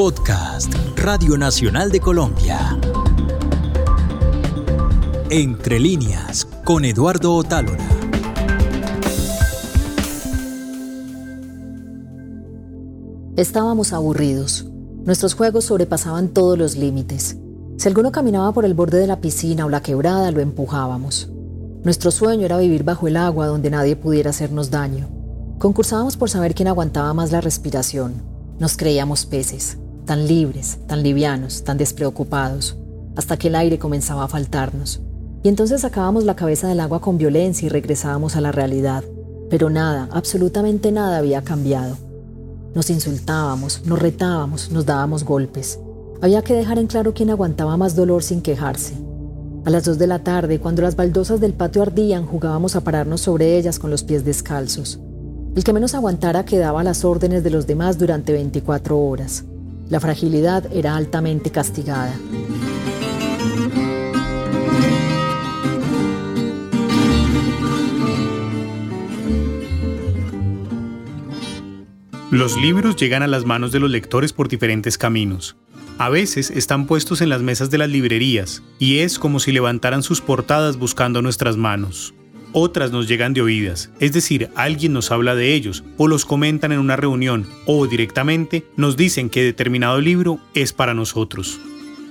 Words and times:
Podcast 0.00 0.72
Radio 0.96 1.36
Nacional 1.36 1.92
de 1.92 2.00
Colombia. 2.00 2.78
Entre 5.28 5.78
líneas 5.78 6.46
con 6.64 6.86
Eduardo 6.86 7.34
Otálora. 7.34 7.86
Estábamos 13.36 13.92
aburridos. 13.92 14.64
Nuestros 15.04 15.34
juegos 15.34 15.66
sobrepasaban 15.66 16.28
todos 16.28 16.56
los 16.56 16.76
límites. 16.76 17.36
Si 17.76 17.86
alguno 17.86 18.10
caminaba 18.10 18.54
por 18.54 18.64
el 18.64 18.72
borde 18.72 19.00
de 19.00 19.06
la 19.06 19.20
piscina 19.20 19.66
o 19.66 19.68
la 19.68 19.82
quebrada, 19.82 20.30
lo 20.30 20.40
empujábamos. 20.40 21.30
Nuestro 21.84 22.10
sueño 22.10 22.46
era 22.46 22.56
vivir 22.56 22.84
bajo 22.84 23.06
el 23.06 23.18
agua 23.18 23.48
donde 23.48 23.68
nadie 23.68 23.96
pudiera 23.96 24.30
hacernos 24.30 24.70
daño. 24.70 25.10
Concursábamos 25.58 26.16
por 26.16 26.30
saber 26.30 26.54
quién 26.54 26.68
aguantaba 26.68 27.12
más 27.12 27.32
la 27.32 27.42
respiración. 27.42 28.14
Nos 28.58 28.78
creíamos 28.78 29.26
peces, 29.26 29.78
tan 30.10 30.26
libres, 30.26 30.78
tan 30.88 31.04
livianos, 31.04 31.62
tan 31.62 31.78
despreocupados, 31.78 32.76
hasta 33.14 33.36
que 33.36 33.46
el 33.46 33.54
aire 33.54 33.78
comenzaba 33.78 34.24
a 34.24 34.28
faltarnos. 34.28 35.00
Y 35.44 35.48
entonces 35.48 35.82
sacábamos 35.82 36.24
la 36.24 36.34
cabeza 36.34 36.66
del 36.66 36.80
agua 36.80 37.00
con 37.00 37.16
violencia 37.16 37.66
y 37.66 37.68
regresábamos 37.68 38.34
a 38.34 38.40
la 38.40 38.50
realidad. 38.50 39.04
Pero 39.50 39.70
nada, 39.70 40.08
absolutamente 40.10 40.90
nada 40.90 41.18
había 41.18 41.44
cambiado. 41.44 41.96
Nos 42.74 42.90
insultábamos, 42.90 43.82
nos 43.86 44.00
retábamos, 44.00 44.72
nos 44.72 44.84
dábamos 44.84 45.22
golpes. 45.22 45.78
Había 46.20 46.42
que 46.42 46.54
dejar 46.54 46.80
en 46.80 46.88
claro 46.88 47.14
quién 47.14 47.30
aguantaba 47.30 47.76
más 47.76 47.94
dolor 47.94 48.24
sin 48.24 48.42
quejarse. 48.42 48.94
A 49.64 49.70
las 49.70 49.84
dos 49.84 49.96
de 49.96 50.08
la 50.08 50.24
tarde, 50.24 50.58
cuando 50.58 50.82
las 50.82 50.96
baldosas 50.96 51.38
del 51.38 51.52
patio 51.52 51.82
ardían, 51.82 52.26
jugábamos 52.26 52.74
a 52.74 52.80
pararnos 52.80 53.20
sobre 53.20 53.56
ellas 53.56 53.78
con 53.78 53.92
los 53.92 54.02
pies 54.02 54.24
descalzos. 54.24 54.98
El 55.54 55.62
que 55.62 55.72
menos 55.72 55.94
aguantara 55.94 56.44
quedaba 56.44 56.80
a 56.80 56.84
las 56.84 57.04
órdenes 57.04 57.44
de 57.44 57.50
los 57.50 57.68
demás 57.68 57.96
durante 57.96 58.32
24 58.32 58.98
horas. 58.98 59.44
La 59.90 59.98
fragilidad 59.98 60.72
era 60.72 60.94
altamente 60.94 61.50
castigada. 61.50 62.14
Los 72.30 72.56
libros 72.56 72.94
llegan 72.94 73.24
a 73.24 73.26
las 73.26 73.44
manos 73.44 73.72
de 73.72 73.80
los 73.80 73.90
lectores 73.90 74.32
por 74.32 74.46
diferentes 74.46 74.96
caminos. 74.96 75.56
A 75.98 76.08
veces 76.08 76.52
están 76.52 76.86
puestos 76.86 77.20
en 77.20 77.28
las 77.28 77.42
mesas 77.42 77.70
de 77.70 77.78
las 77.78 77.90
librerías, 77.90 78.62
y 78.78 79.00
es 79.00 79.18
como 79.18 79.40
si 79.40 79.50
levantaran 79.50 80.04
sus 80.04 80.20
portadas 80.20 80.76
buscando 80.76 81.20
nuestras 81.20 81.56
manos. 81.56 82.14
Otras 82.52 82.90
nos 82.90 83.06
llegan 83.06 83.32
de 83.32 83.42
oídas, 83.42 83.90
es 84.00 84.12
decir, 84.12 84.50
alguien 84.56 84.92
nos 84.92 85.12
habla 85.12 85.34
de 85.34 85.54
ellos, 85.54 85.84
o 85.96 86.08
los 86.08 86.24
comentan 86.24 86.72
en 86.72 86.80
una 86.80 86.96
reunión, 86.96 87.46
o 87.66 87.86
directamente 87.86 88.64
nos 88.76 88.96
dicen 88.96 89.30
que 89.30 89.44
determinado 89.44 90.00
libro 90.00 90.40
es 90.54 90.72
para 90.72 90.94
nosotros. 90.94 91.60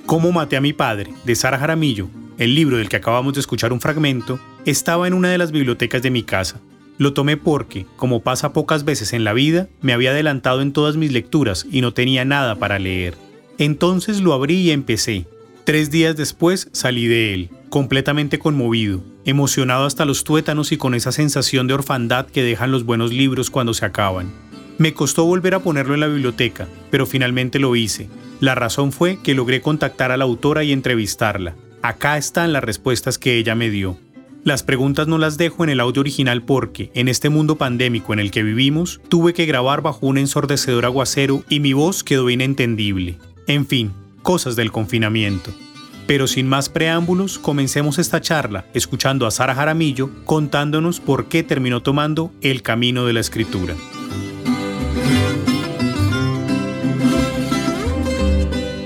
Cómo 0.06 0.32
maté 0.32 0.56
a 0.56 0.62
mi 0.62 0.72
padre, 0.72 1.12
de 1.26 1.36
Sara 1.36 1.60
Jaramillo, 1.60 2.10
el 2.38 2.56
libro 2.56 2.78
del 2.78 2.88
que 2.88 2.96
acabamos 2.96 3.34
de 3.34 3.42
escuchar 3.42 3.74
un 3.74 3.82
fragmento, 3.82 4.40
estaba 4.66 5.08
en 5.08 5.14
una 5.14 5.30
de 5.30 5.38
las 5.38 5.52
bibliotecas 5.52 6.02
de 6.02 6.12
mi 6.12 6.24
casa, 6.24 6.62
lo 7.00 7.14
tomé 7.14 7.38
porque, 7.38 7.86
como 7.96 8.22
pasa 8.22 8.52
pocas 8.52 8.84
veces 8.84 9.14
en 9.14 9.24
la 9.24 9.32
vida, 9.32 9.70
me 9.82 9.94
había 9.94 10.12
adelantado 10.12 10.62
en 10.62 10.74
todas 10.74 10.98
mis 10.98 11.14
lecturas 11.14 11.66
y 11.72 11.80
no 11.80 11.94
tenía 11.94 12.26
nada 12.26 12.56
para 12.56 12.78
leer. 12.78 13.16
Entonces 13.58 14.20
lo 14.20 14.34
abrí 14.34 14.56
y 14.56 14.72
empecé. 14.72 15.26
Tres 15.64 15.92
días 15.92 16.18
después 16.18 16.68
salí 16.74 17.08
de 17.08 17.34
él, 17.34 17.50
completamente 17.70 18.38
conmovido, 18.38 19.02
emocionado 19.30 19.86
hasta 19.86 20.06
los 20.06 20.24
tuétanos 20.24 20.72
y 20.72 20.78
con 20.78 20.96
esa 20.96 21.12
sensación 21.12 21.68
de 21.68 21.76
orfandad 21.76 22.26
que 22.26 22.44
dejan 22.44 22.72
los 22.72 22.84
buenos 22.84 23.14
libros 23.14 23.50
cuando 23.50 23.74
se 23.74 23.86
acaban. 23.86 24.32
Me 24.78 24.94
costó 24.94 25.26
volver 25.26 25.56
a 25.56 25.60
ponerlo 25.60 25.94
en 25.94 26.00
la 26.00 26.08
biblioteca, 26.08 26.68
pero 26.90 27.06
finalmente 27.06 27.60
lo 27.60 27.76
hice. 27.76 28.10
La 28.40 28.56
razón 28.56 28.92
fue 28.92 29.20
que 29.22 29.36
logré 29.36 29.62
contactar 29.62 30.12
a 30.12 30.18
la 30.18 30.24
autora 30.24 30.64
y 30.64 30.72
entrevistarla. 30.72 31.56
Acá 31.82 32.18
están 32.18 32.54
las 32.54 32.64
respuestas 32.64 33.18
que 33.18 33.38
ella 33.38 33.56
me 33.56 33.70
dio. 33.70 33.98
Las 34.46 34.64
preguntas 34.64 35.08
no 35.08 35.18
las 35.18 35.38
dejo 35.38 35.66
en 35.66 35.70
el 35.70 35.82
audio 35.82 36.00
original 36.00 36.44
porque, 36.44 36.92
en 36.94 37.10
este 37.10 37.28
mundo 37.30 37.58
pandémico 37.58 38.14
en 38.14 38.20
el 38.20 38.32
que 38.32 38.42
vivimos, 38.42 39.02
tuve 39.10 39.34
que 39.34 39.46
grabar 39.46 39.82
bajo 39.82 40.08
un 40.08 40.18
ensordecedor 40.18 40.86
aguacero 40.86 41.44
y 41.50 41.60
mi 41.60 41.74
voz 41.74 42.06
quedó 42.06 42.30
inentendible. 42.30 43.18
En 43.48 43.66
fin, 43.66 43.92
cosas 44.22 44.56
del 44.56 44.72
confinamiento. 44.72 45.52
Pero 46.10 46.26
sin 46.26 46.50
más 46.50 46.70
preámbulos, 46.70 47.38
comencemos 47.38 48.00
esta 48.00 48.20
charla 48.20 48.66
escuchando 48.74 49.28
a 49.28 49.32
Sara 49.32 49.54
Jaramillo 49.54 50.10
contándonos 50.26 51.00
por 51.00 51.30
qué 51.30 51.44
terminó 51.44 51.84
tomando 51.84 52.32
el 52.42 52.64
camino 52.64 53.06
de 53.06 53.14
la 53.14 53.20
escritura. 53.20 53.76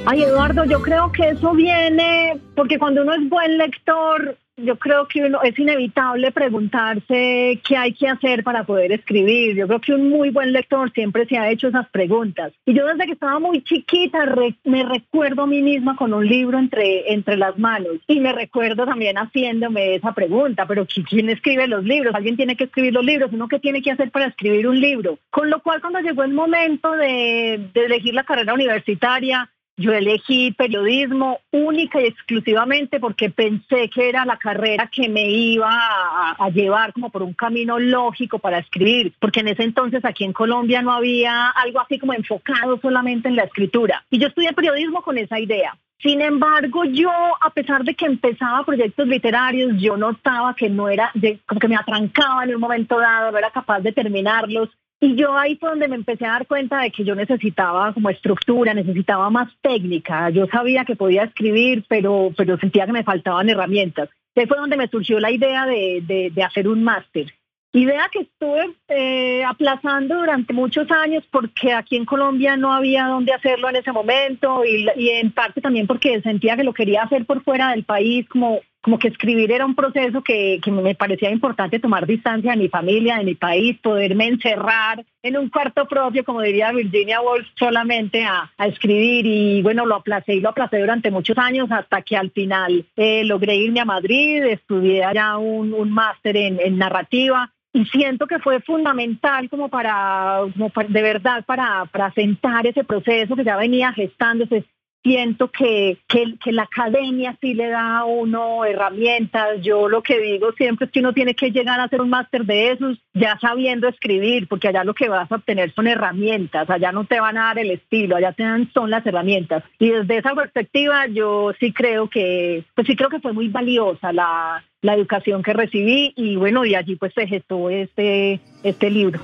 Ay, 0.06 0.24
Eduardo, 0.24 0.66
yo 0.66 0.82
creo 0.82 1.14
que 1.14 1.30
eso 1.30 1.54
viene 1.54 2.42
porque 2.58 2.78
cuando 2.78 3.04
uno 3.04 3.14
es 3.14 3.30
buen 3.30 3.58
lector, 3.58 4.38
yo 4.64 4.78
creo 4.78 5.08
que 5.08 5.24
uno, 5.26 5.42
es 5.44 5.58
inevitable 5.58 6.32
preguntarse 6.32 7.60
qué 7.68 7.78
hay 7.78 7.94
que 7.94 8.08
hacer 8.08 8.44
para 8.44 8.64
poder 8.64 8.92
escribir. 8.92 9.56
Yo 9.56 9.68
creo 9.68 9.82
que 9.82 9.94
un 9.94 10.10
muy 10.10 10.30
buen 10.30 10.52
lector 10.52 10.92
siempre 10.92 11.26
se 11.26 11.38
ha 11.38 11.50
hecho 11.50 11.68
esas 11.68 11.88
preguntas. 11.90 12.54
Y 12.66 12.74
yo 12.74 12.86
desde 12.86 13.06
que 13.06 13.14
estaba 13.14 13.40
muy 13.40 13.62
chiquita 13.64 14.20
me 14.64 14.84
recuerdo 14.84 15.44
a 15.44 15.48
mí 15.48 15.62
misma 15.62 15.96
con 15.96 16.14
un 16.14 16.26
libro 16.26 16.58
entre, 16.58 17.12
entre 17.12 17.38
las 17.38 17.58
manos 17.58 17.98
y 18.08 18.20
me 18.20 18.34
recuerdo 18.34 18.86
también 18.86 19.18
haciéndome 19.18 19.96
esa 19.96 20.14
pregunta, 20.14 20.66
pero 20.66 20.86
¿quién 20.86 21.30
escribe 21.30 21.68
los 21.68 21.84
libros? 21.84 22.16
Alguien 22.16 22.38
tiene 22.38 22.56
que 22.56 22.66
escribir 22.66 22.94
los 22.94 23.06
libros, 23.06 23.32
uno 23.34 23.48
qué 23.48 23.60
tiene 23.60 23.82
que 23.82 23.92
hacer 23.92 24.12
para 24.12 24.28
escribir 24.28 24.68
un 24.68 24.80
libro. 24.80 25.20
Con 25.30 25.50
lo 25.50 25.62
cual 25.62 25.82
cuando 25.82 26.00
llegó 26.00 26.24
el 26.24 26.34
momento 26.34 26.92
de, 26.92 27.70
de 27.74 27.86
elegir 27.86 28.14
la 28.14 28.24
carrera 28.24 28.54
universitaria, 28.54 29.50
yo 29.76 29.92
elegí 29.92 30.52
periodismo 30.52 31.40
única 31.52 32.02
y 32.02 32.06
exclusivamente 32.06 33.00
porque 33.00 33.30
pensé 33.30 33.90
que 33.90 34.10
era 34.10 34.26
la 34.26 34.38
carrera 34.38 34.90
que 34.92 35.10
me 35.10 35.30
iba 35.30 35.68
a, 35.72 36.50
llevar 36.50 36.94
como 36.94 37.10
por 37.10 37.24
un 37.24 37.34
camino 37.34 37.80
lógico 37.80 38.38
para 38.38 38.60
escribir, 38.60 39.14
porque 39.20 39.40
en 39.40 39.48
ese 39.48 39.64
entonces 39.64 40.06
aquí 40.06 40.24
en 40.24 40.34
Colombia 40.34 40.82
no 40.82 40.92
había 40.92 41.50
algo 41.50 41.80
así 41.80 41.98
como 41.98 42.14
enfocado 42.14 42.80
solamente 42.80 43.28
en 43.28 43.36
la 43.36 43.44
escritura. 43.44 44.04
Y 44.12 44.20
yo 44.20 44.28
estudié 44.28 44.54
periodismo 44.54 45.02
con 45.02 45.18
esa 45.18 45.40
idea. 45.40 45.76
Sin 46.04 46.22
embargo, 46.22 46.84
yo, 46.84 47.10
a 47.40 47.50
pesar 47.52 47.84
de 47.86 47.96
que 47.96 48.06
empezaba 48.06 48.66
proyectos 48.66 49.08
literarios, 49.08 49.72
yo 49.78 49.96
notaba 49.96 50.54
que 50.54 50.70
no 50.70 50.90
era, 50.90 51.12
como 51.46 51.62
que 51.62 51.68
me 51.70 51.78
atrancaba 51.78 52.44
en 52.44 52.54
un 52.54 52.60
momento 52.60 53.00
dado, 53.00 53.32
no 53.32 53.38
era 53.38 53.52
capaz 53.52 53.80
de 53.80 53.94
terminarlos. 53.94 54.70
Y 55.00 55.16
yo 55.16 55.38
ahí 55.38 55.58
fue 55.58 55.70
donde 55.70 55.90
me 55.90 55.96
empecé 55.96 56.26
a 56.26 56.32
dar 56.32 56.48
cuenta 56.48 56.80
de 56.80 56.92
que 56.92 57.04
yo 57.04 57.14
necesitaba 57.14 57.94
como 57.94 58.10
estructura, 58.10 58.74
necesitaba 58.74 59.30
más 59.30 59.52
técnica. 59.62 60.30
Yo 60.30 60.48
sabía 60.48 60.86
que 60.86 60.96
podía 60.96 61.24
escribir, 61.24 61.84
pero, 61.90 62.32
pero 62.38 62.58
sentía 62.58 62.86
que 62.86 62.94
me 62.94 63.04
faltaban 63.04 63.50
herramientas. 63.50 64.10
Ahí 64.36 64.48
fue 64.48 64.58
donde 64.58 64.78
me 64.78 64.88
surgió 64.88 65.20
la 65.20 65.32
idea 65.32 65.66
de, 65.66 66.32
de, 66.34 66.44
hacer 66.44 66.68
un 66.68 66.84
máster. 66.84 67.34
Idea 67.74 68.08
que 68.12 68.20
estuve 68.20 68.76
eh, 68.88 69.44
aplazando 69.44 70.16
durante 70.16 70.54
muchos 70.54 70.90
años 70.92 71.24
porque 71.32 71.74
aquí 71.74 71.96
en 71.96 72.06
Colombia 72.06 72.56
no 72.56 72.72
había 72.72 73.08
dónde 73.08 73.34
hacerlo 73.34 73.70
en 73.70 73.78
ese 73.78 73.92
momento 73.92 74.64
y, 74.64 74.88
y 74.96 75.10
en 75.10 75.32
parte 75.32 75.60
también 75.60 75.88
porque 75.88 76.22
sentía 76.22 76.56
que 76.56 76.64
lo 76.64 76.74
quería 76.74 77.04
hacer 77.04 77.26
por 77.26 77.44
fuera 77.44 77.72
del 77.72 77.84
país, 77.84 78.30
como 78.30 78.62
como 78.84 79.00
que 79.00 79.08
escribir 79.08 79.50
era 79.50 79.66
un 79.66 79.76
proceso 79.76 80.22
que, 80.22 80.60
me 80.68 80.94
parecía 80.94 81.32
importante 81.32 81.80
tomar 81.80 82.06
distancia 82.06 82.52
de 82.52 82.58
mi 82.58 82.68
familia, 82.68 83.18
de 83.18 83.24
mi 83.24 83.34
país, 83.34 83.80
poderme 83.80 84.28
encerrar 84.28 85.06
en 85.22 85.38
un 85.38 85.50
cuarto 85.50 85.88
propio, 85.88 86.26
como 86.26 86.42
diría 86.42 86.74
Virginia 86.74 87.22
Woolf, 87.22 87.48
solamente 87.58 88.26
a, 88.26 88.52
escribir. 88.58 89.26
Y 89.26 89.62
bueno, 89.62 89.86
lo 89.86 89.96
aplacé 89.96 90.36
y 90.36 90.42
lo 90.42 90.50
aplacé 90.50 90.80
durante 90.80 91.12
muchos 91.12 91.38
años 91.38 91.72
hasta 91.72 92.02
que 92.02 92.18
al 92.18 92.32
final 92.32 92.86
eh, 92.98 93.24
logré 93.24 93.56
irme 93.56 93.80
a 93.80 93.86
Madrid, 93.86 94.44
estudié 94.44 95.06
allá 95.06 95.38
un, 95.38 95.74
un 95.74 95.90
máster 95.90 96.36
en, 96.36 96.78
narrativa 96.78 97.54
y 97.72 97.86
siento 97.86 98.28
que 98.28 98.40
fue 98.40 98.60
fundamental 98.60 99.50
como 99.50 99.70
para, 99.70 100.42
como 100.52 100.72
de 100.90 101.02
verdad, 101.02 101.46
para, 101.46 101.86
para 101.86 102.12
sentar 102.12 102.68
ese 102.68 102.84
proceso 102.84 103.36
que 103.38 103.46
ya 103.46 103.56
venía 103.56 103.94
gestándose 103.94 104.66
siento 105.04 105.52
que, 105.52 105.98
que, 106.08 106.52
la 106.52 106.64
academia 106.64 107.38
sí 107.42 107.54
le 107.54 107.68
da 107.68 108.00
a 108.00 108.06
uno 108.06 108.66
herramientas. 108.66 109.62
Yo 109.62 109.90
lo 109.90 110.02
que 110.02 110.20
digo 110.20 110.54
siempre 110.54 110.86
es 110.86 110.92
que 110.92 111.02
uno 111.02 111.14
tiene 111.14 111.36
que 111.36 111.52
llegar 111.52 111.80
a 111.80 111.84
hacer 111.84 112.02
un 112.02 112.10
máster 112.10 112.46
de 112.46 112.72
esos 112.72 112.98
ya 113.14 113.38
sabiendo 113.40 113.88
escribir, 113.88 114.48
porque 114.48 114.70
allá 114.70 114.84
lo 114.84 114.94
que 114.94 115.10
vas 115.10 115.32
a 115.32 115.36
obtener 115.36 115.74
son 115.74 115.88
herramientas, 115.88 116.70
allá 116.70 116.92
no 116.92 117.06
te 117.06 117.20
van 117.20 117.38
a 117.38 117.48
dar 117.48 117.60
el 117.60 117.72
estilo, 117.72 118.16
allá 118.16 118.32
te 118.32 118.44
dan 118.44 118.72
son 118.74 118.90
las 118.90 119.06
herramientas. 119.06 119.64
Y 119.78 119.90
desde 119.90 120.18
esa 120.18 120.34
perspectiva 120.34 121.08
yo 121.08 121.52
sí 121.60 121.74
creo 121.74 122.10
que, 122.10 122.64
pues 122.74 122.88
sí 122.88 122.96
creo 122.96 123.10
que 123.10 123.20
fue 123.20 123.34
muy 123.34 123.50
valiosa 123.50 124.14
la, 124.14 124.64
la 124.82 124.94
educación 124.96 125.44
que 125.44 125.54
recibí 125.54 126.14
y 126.16 126.38
bueno, 126.38 126.66
y 126.66 126.76
allí 126.76 126.96
pues 126.96 127.14
se 127.14 127.28
gestó 127.28 127.70
este, 127.70 128.40
este 128.64 128.90
libro. 128.90 129.20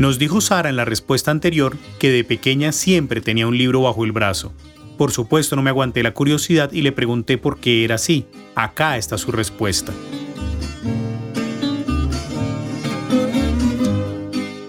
Nos 0.00 0.18
dijo 0.18 0.40
Sara 0.40 0.70
en 0.70 0.76
la 0.76 0.86
respuesta 0.86 1.30
anterior 1.30 1.76
que 1.98 2.10
de 2.10 2.24
pequeña 2.24 2.72
siempre 2.72 3.20
tenía 3.20 3.46
un 3.46 3.58
libro 3.58 3.82
bajo 3.82 4.02
el 4.06 4.12
brazo. 4.12 4.54
Por 4.96 5.10
supuesto 5.10 5.56
no 5.56 5.62
me 5.62 5.68
aguanté 5.68 6.02
la 6.02 6.14
curiosidad 6.14 6.72
y 6.72 6.80
le 6.80 6.90
pregunté 6.90 7.36
por 7.36 7.60
qué 7.60 7.84
era 7.84 7.96
así. 7.96 8.24
Acá 8.54 8.96
está 8.96 9.18
su 9.18 9.30
respuesta. 9.30 9.92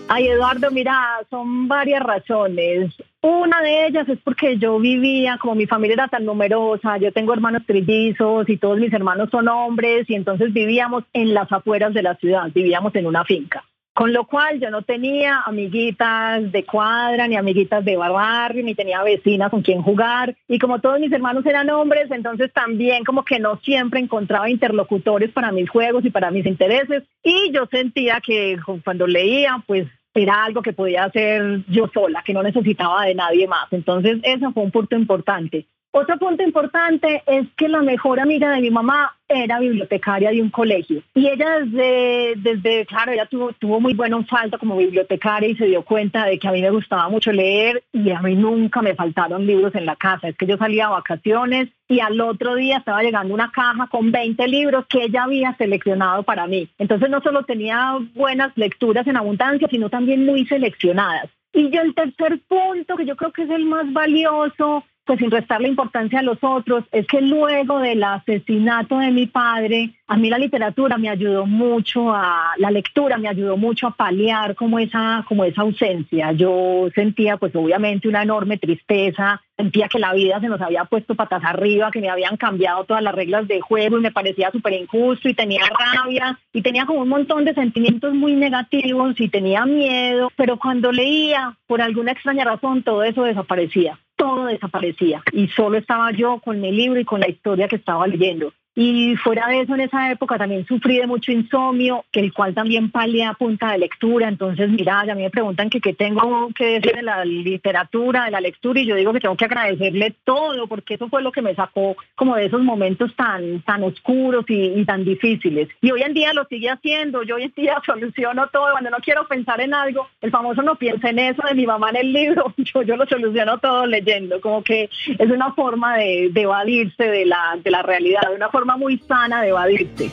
Ay, 0.10 0.28
Eduardo, 0.28 0.70
mira, 0.70 1.02
son 1.30 1.70
varias 1.70 2.04
razones. 2.04 2.94
Una 3.22 3.62
de 3.62 3.88
ellas 3.88 4.10
es 4.10 4.20
porque 4.26 4.58
yo 4.58 4.80
vivía, 4.80 5.38
como 5.38 5.56
mi 5.56 5.66
familia 5.66 5.94
era 5.94 6.08
tan 6.10 6.26
numerosa, 6.26 6.98
yo 6.98 7.14
tengo 7.14 7.32
hermanos 7.32 7.64
trillizos 7.66 8.50
y 8.50 8.58
todos 8.58 8.80
mis 8.80 8.92
hermanos 8.92 9.30
son 9.32 9.48
hombres 9.48 10.10
y 10.10 10.16
entonces 10.16 10.52
vivíamos 10.52 11.06
en 11.14 11.34
las 11.34 11.50
afueras 11.54 11.94
de 11.94 12.04
la 12.04 12.16
ciudad, 12.16 12.52
vivíamos 12.54 12.94
en 12.96 13.06
una 13.06 13.24
finca. 13.24 13.64
Con 13.94 14.14
lo 14.14 14.26
cual 14.26 14.60
yo 14.60 14.70
no 14.70 14.84
tenía 14.84 15.42
amiguitas 15.46 16.50
de 16.52 16.64
cuadra, 16.64 17.28
ni 17.28 17.36
amiguitas 17.36 17.84
de 17.84 17.98
barrio, 17.98 18.64
ni 18.64 18.74
tenía 18.74 19.04
vecinas 19.04 19.52
con 19.52 19.62
quien 19.62 19.82
jugar. 19.82 20.36
Y 20.48 20.60
como 20.60 20.80
todos 20.80 21.00
mis 21.00 21.12
hermanos 21.12 21.46
eran 21.46 21.70
hombres, 21.70 22.10
entonces 22.10 22.54
también 22.54 23.04
como 23.04 23.26
que 23.26 23.40
no 23.40 23.58
siempre 23.58 24.00
encontraba 24.00 24.50
interlocutores 24.50 25.32
para 25.32 25.52
mis 25.52 25.70
juegos 25.70 26.06
y 26.06 26.10
para 26.10 26.32
mis 26.32 26.46
intereses. 26.46 27.04
Y 27.22 27.52
yo 27.52 27.66
sentía 27.66 28.22
que 28.26 28.58
cuando 28.84 29.08
leía, 29.08 29.62
pues 29.68 29.88
era 30.14 30.46
algo 30.46 30.62
que 30.62 30.74
podía 30.74 31.06
hacer 31.06 31.64
yo 31.68 31.90
sola, 31.94 32.24
que 32.26 32.34
no 32.34 32.44
necesitaba 32.44 33.06
de 33.06 33.16
nadie 33.16 33.48
más. 33.48 33.72
Entonces, 33.72 34.20
eso 34.24 34.52
fue 34.52 34.64
un 34.64 34.72
punto 34.72 34.96
importante. 34.96 35.68
Otro 35.94 36.18
punto 36.18 36.42
importante 36.42 37.22
es 37.28 37.48
que 37.58 37.68
la 37.68 37.82
mejor 37.82 38.22
amiga 38.22 38.50
de 38.52 38.62
mi 38.62 38.72
mamá 38.72 39.14
era 39.28 39.60
bibliotecaria 39.60 40.32
de 40.32 40.42
un 40.42 40.50
colegio. 40.50 41.04
Y 41.14 41.28
ella 41.28 41.60
desde, 41.60 42.34
desde 42.38 42.86
claro, 42.86 43.12
ella 43.12 43.26
tuvo, 43.26 43.52
tuvo 43.54 43.82
muy 43.82 43.94
buena 43.94 44.24
falta 44.24 44.58
como 44.58 44.78
bibliotecaria 44.78 45.50
y 45.50 45.56
se 45.56 45.66
dio 45.66 45.84
cuenta 45.84 46.26
de 46.26 46.40
que 46.40 46.48
a 46.48 46.52
mí 46.54 46.62
me 46.62 46.72
gustaba 46.72 47.10
mucho 47.10 47.34
leer 47.34 47.84
y 47.92 48.10
a 48.12 48.22
mí 48.22 48.36
nunca 48.36 48.82
me 48.82 48.96
faltaron 48.96 49.46
libros 49.46 49.76
en 49.76 49.86
la 49.86 49.98
casa. 49.98 50.30
Es 50.30 50.38
que 50.38 50.46
yo 50.46 50.58
salía 50.58 50.88
a 50.88 50.92
vacaciones 50.92 51.70
y 51.90 52.00
al 52.00 52.20
otro 52.22 52.56
día 52.56 52.78
estaba 52.78 53.04
llegando 53.04 53.34
una 53.34 53.52
caja 53.52 53.88
con 53.88 54.12
20 54.12 54.48
libros 54.48 54.86
que 54.88 55.04
ella 55.04 55.24
había 55.24 55.56
seleccionado 55.58 56.24
para 56.24 56.48
mí. 56.48 56.70
Entonces 56.78 57.10
no 57.10 57.20
solo 57.22 57.44
tenía 57.44 57.98
buenas 58.16 58.56
lecturas 58.56 59.06
en 59.08 59.18
abundancia, 59.18 59.68
sino 59.70 59.90
también 59.90 60.26
muy 60.26 60.46
seleccionadas. 60.46 61.30
Y 61.54 61.70
yo 61.70 61.82
el 61.82 61.94
tercer 61.94 62.40
punto, 62.48 62.96
que 62.96 63.06
yo 63.06 63.18
creo 63.18 63.34
que 63.34 63.44
es 63.44 63.50
el 63.50 63.66
más 63.66 63.92
valioso, 63.92 64.86
pues 65.06 65.20
sin 65.20 65.32
restarle 65.32 65.68
importancia 65.68 66.20
a 66.20 66.24
los 66.24 66.38
otros, 66.42 66.84
es 66.92 67.08
que 67.08 67.22
luego 67.22 67.80
del 67.80 68.04
asesinato 68.04 69.00
de 69.00 69.12
mi 69.12 69.26
padre, 69.26 69.92
a 70.08 70.18
mí 70.18 70.30
la 70.30 70.38
literatura 70.38 70.98
me 70.98 71.10
ayudó 71.10 71.46
mucho 71.46 72.14
a, 72.14 72.54
la 72.58 72.72
lectura 72.72 73.18
me 73.18 73.28
ayudó 73.28 73.58
mucho 73.58 73.88
a 73.88 73.92
paliar 73.92 74.56
como 74.56 74.80
esa, 74.80 75.26
como 75.28 75.44
esa 75.44 75.62
ausencia. 75.62 76.32
Yo 76.34 76.88
sentía 76.94 77.38
pues 77.38 77.56
obviamente 77.56 78.08
una 78.08 78.24
enorme 78.24 78.58
tristeza, 78.58 79.42
sentía 79.58 79.88
que 79.88 80.00
la 80.00 80.14
vida 80.14 80.40
se 80.40 80.48
nos 80.48 80.62
había 80.62 80.86
puesto 80.86 81.16
patas 81.16 81.44
arriba, 81.44 81.92
que 81.92 82.02
me 82.02 82.10
habían 82.10 82.38
cambiado 82.38 82.84
todas 82.84 83.04
las 83.04 83.16
reglas 83.16 83.48
de 83.48 83.62
juego 83.62 83.98
y 83.98 84.02
me 84.02 84.12
parecía 84.12 84.52
súper 84.52 84.74
injusto 84.74 85.30
y 85.30 85.34
tenía 85.34 85.64
rabia 85.66 86.40
y 86.54 86.62
tenía 86.62 86.86
como 86.86 87.02
un 87.02 87.10
montón 87.10 87.46
de 87.46 87.54
sentimientos 87.54 88.14
muy 88.14 88.36
negativos 88.36 89.20
y 89.20 89.30
tenía 89.30 89.66
miedo, 89.66 90.30
pero 90.36 90.58
cuando 90.58 90.92
leía, 90.92 91.58
por 91.68 91.82
alguna 91.82 92.12
extraña 92.12 92.46
razón, 92.46 92.84
todo 92.84 93.04
eso 93.04 93.24
desaparecía 93.24 94.00
todo 94.22 94.46
desaparecía 94.46 95.24
y 95.34 95.48
solo 95.48 95.80
estaba 95.80 96.12
yo 96.12 96.40
con 96.46 96.62
mi 96.62 96.72
libro 96.72 97.00
y 97.00 97.06
con 97.06 97.22
la 97.22 97.28
historia 97.28 97.68
que 97.68 97.78
estaba 97.78 98.06
leyendo. 98.06 98.54
Y 98.74 99.18
fuera 99.18 99.48
de 99.48 99.62
eso, 99.62 99.76
en 99.76 99.82
esa 99.82 100.12
época 100.12 100.38
también 100.38 100.66
sufrí 100.66 100.98
de 100.98 101.08
mucho 101.08 101.32
insomnio, 101.32 102.06
que 102.10 102.22
el 102.22 102.32
cual 102.32 102.54
también 102.54 102.90
palé 102.90 103.26
a 103.26 103.34
punta 103.34 103.72
de 103.72 103.80
lectura. 103.80 104.30
Entonces, 104.30 104.70
mira, 104.70 105.02
a 105.02 105.16
mí 105.16 105.24
me 105.24 105.30
preguntan 105.30 105.70
que 105.70 105.82
qué 105.82 105.94
tengo 105.94 106.50
que 106.56 106.80
decir 106.80 106.96
de 106.96 107.02
la 107.02 107.26
literatura, 107.26 108.26
de 108.26 108.32
la 108.32 108.40
lectura, 108.40 108.80
y 108.80 108.86
yo 108.86 108.96
digo 108.96 109.12
que 109.12 109.20
tengo 109.20 109.36
que 109.36 109.46
agradecerle 109.46 110.16
todo, 110.24 110.68
porque 110.68 110.94
eso 110.94 111.10
fue 111.10 111.22
lo 111.22 111.34
que 111.34 111.42
me 111.42 111.54
sacó 111.54 111.98
como 112.16 112.36
de 112.36 112.46
esos 112.46 112.62
momentos 112.62 113.14
tan, 113.16 113.62
tan 113.64 113.84
oscuros 113.84 114.46
y, 114.48 114.86
tan 114.86 115.04
difíciles. 115.04 115.68
Y 115.82 115.92
hoy 115.92 116.04
en 116.04 116.14
día 116.14 116.34
lo 116.34 116.46
sigue 116.46 116.70
haciendo, 116.70 117.24
yo 117.24 117.36
hoy 117.36 117.44
en 117.44 117.54
día 117.56 117.82
soluciono 117.86 118.48
todo. 118.48 118.72
Cuando 118.72 118.90
no 118.90 118.98
quiero 118.98 119.28
pensar 119.28 119.60
en 119.60 119.74
algo, 119.74 120.08
el 120.22 120.32
famoso 120.32 120.62
no 120.62 120.76
piensa 120.76 121.10
en 121.10 121.20
eso 121.20 121.44
de 121.46 121.56
mi 121.56 121.66
mamá 121.66 121.90
en 121.90 121.98
el 121.98 122.14
libro, 122.14 122.54
yo, 122.58 122.84
yo 122.84 122.96
lo 122.96 123.06
soluciono 123.06 123.58
todo 123.58 123.86
leyendo, 123.86 124.40
como 124.40 124.64
que 124.64 124.90
es 125.20 125.30
una 125.30 125.52
forma 125.54 125.98
de, 125.98 126.30
de 126.32 126.42
evadirse 126.42 127.04
de 127.04 127.26
la, 127.26 127.60
de 127.62 127.70
la 127.70 127.82
realidad, 127.82 128.22
de 128.30 128.36
una 128.36 128.50
forma 128.50 128.61
muy 128.78 128.98
sana 129.08 129.42
de 129.42 129.50
evadirse. 129.50 130.12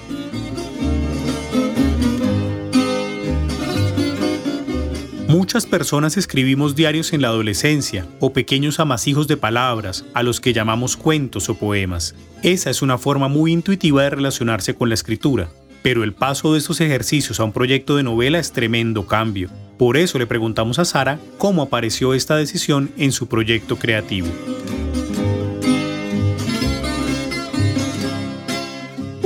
Muchas 5.28 5.66
personas 5.66 6.16
escribimos 6.16 6.74
diarios 6.74 7.12
en 7.12 7.20
la 7.20 7.28
adolescencia 7.28 8.06
o 8.18 8.32
pequeños 8.32 8.80
amasijos 8.80 9.28
de 9.28 9.36
palabras, 9.36 10.06
a 10.14 10.22
los 10.22 10.40
que 10.40 10.54
llamamos 10.54 10.96
cuentos 10.96 11.50
o 11.50 11.54
poemas. 11.54 12.14
Esa 12.42 12.70
es 12.70 12.80
una 12.80 12.96
forma 12.96 13.28
muy 13.28 13.52
intuitiva 13.52 14.04
de 14.04 14.10
relacionarse 14.10 14.74
con 14.74 14.88
la 14.88 14.94
escritura, 14.94 15.50
pero 15.82 16.02
el 16.02 16.14
paso 16.14 16.54
de 16.54 16.60
esos 16.60 16.80
ejercicios 16.80 17.40
a 17.40 17.44
un 17.44 17.52
proyecto 17.52 17.96
de 17.96 18.04
novela 18.04 18.38
es 18.38 18.52
tremendo 18.52 19.06
cambio. 19.06 19.50
Por 19.76 19.98
eso 19.98 20.18
le 20.18 20.26
preguntamos 20.26 20.78
a 20.78 20.86
Sara 20.86 21.18
cómo 21.36 21.60
apareció 21.60 22.14
esta 22.14 22.36
decisión 22.36 22.90
en 22.96 23.12
su 23.12 23.28
proyecto 23.28 23.76
creativo. 23.76 24.28